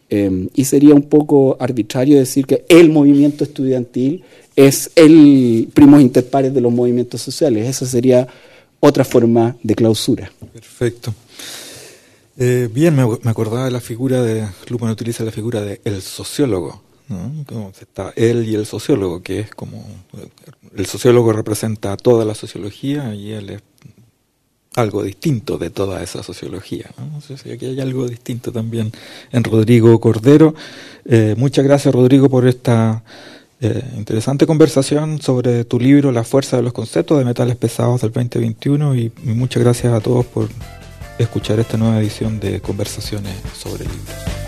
Em, 0.09 0.49
y 0.55 0.65
sería 0.65 0.95
un 0.95 1.03
poco 1.03 1.57
arbitrario 1.59 2.17
decir 2.17 2.47
que 2.47 2.65
el 2.69 2.89
movimiento 2.89 3.43
estudiantil 3.43 4.23
es 4.55 4.89
el 4.95 5.69
primo 5.75 5.99
inter 5.99 6.25
pares 6.25 6.55
de 6.55 6.61
los 6.61 6.71
movimientos 6.71 7.21
sociales. 7.21 7.67
Esa 7.67 7.85
sería 7.85 8.27
otra 8.79 9.03
forma 9.03 9.55
de 9.61 9.75
clausura. 9.75 10.31
Perfecto. 10.53 11.13
Eh, 12.39 12.67
bien, 12.73 12.95
me, 12.95 13.29
acordaba 13.29 13.65
de 13.65 13.71
la 13.71 13.81
figura 13.81 14.23
de, 14.23 14.47
Lupan 14.69 14.89
utiliza 14.89 15.23
la 15.23 15.31
figura 15.31 15.61
de 15.61 15.81
el 15.83 16.01
sociólogo, 16.01 16.81
¿no? 17.09 17.71
está 17.79 18.13
él 18.15 18.47
y 18.47 18.55
el 18.55 18.65
sociólogo, 18.65 19.21
que 19.21 19.39
es 19.39 19.55
como, 19.55 19.85
el 20.75 20.85
sociólogo 20.85 21.33
representa 21.33 21.95
toda 21.97 22.25
la 22.25 22.35
sociología 22.35 23.13
y 23.15 23.31
él 23.31 23.49
es 23.51 23.61
algo 24.75 25.03
distinto 25.03 25.57
de 25.57 25.69
toda 25.69 26.03
esa 26.03 26.21
sociología. 26.21 26.91
¿no? 26.97 27.19
aquí 27.51 27.65
hay 27.65 27.79
algo 27.81 28.07
distinto 28.07 28.51
también 28.51 28.91
en 29.31 29.43
Rodrigo 29.43 29.99
Cordero. 29.99 30.53
Eh, 31.05 31.35
muchas 31.37 31.65
gracias, 31.65 31.93
Rodrigo, 31.93 32.29
por 32.29 32.47
esta 32.47 33.03
eh, 33.59 33.83
interesante 33.97 34.45
conversación 34.45 35.19
sobre 35.19 35.65
tu 35.65 35.79
libro 35.79 36.11
La 36.11 36.23
fuerza 36.23 36.57
de 36.57 36.63
los 36.63 36.73
conceptos 36.73 37.17
de 37.17 37.25
metales 37.25 37.55
pesados 37.55 38.01
del 38.01 38.11
2021 38.11 38.95
y, 38.95 39.11
y 39.23 39.29
muchas 39.29 39.63
gracias 39.63 39.93
a 39.93 39.99
todos 39.99 40.25
por 40.27 40.47
escuchar 41.17 41.59
esta 41.59 41.77
nueva 41.77 41.99
edición 41.99 42.39
de 42.39 42.61
Conversaciones 42.61 43.33
sobre 43.55 43.85
Libros. 43.85 44.46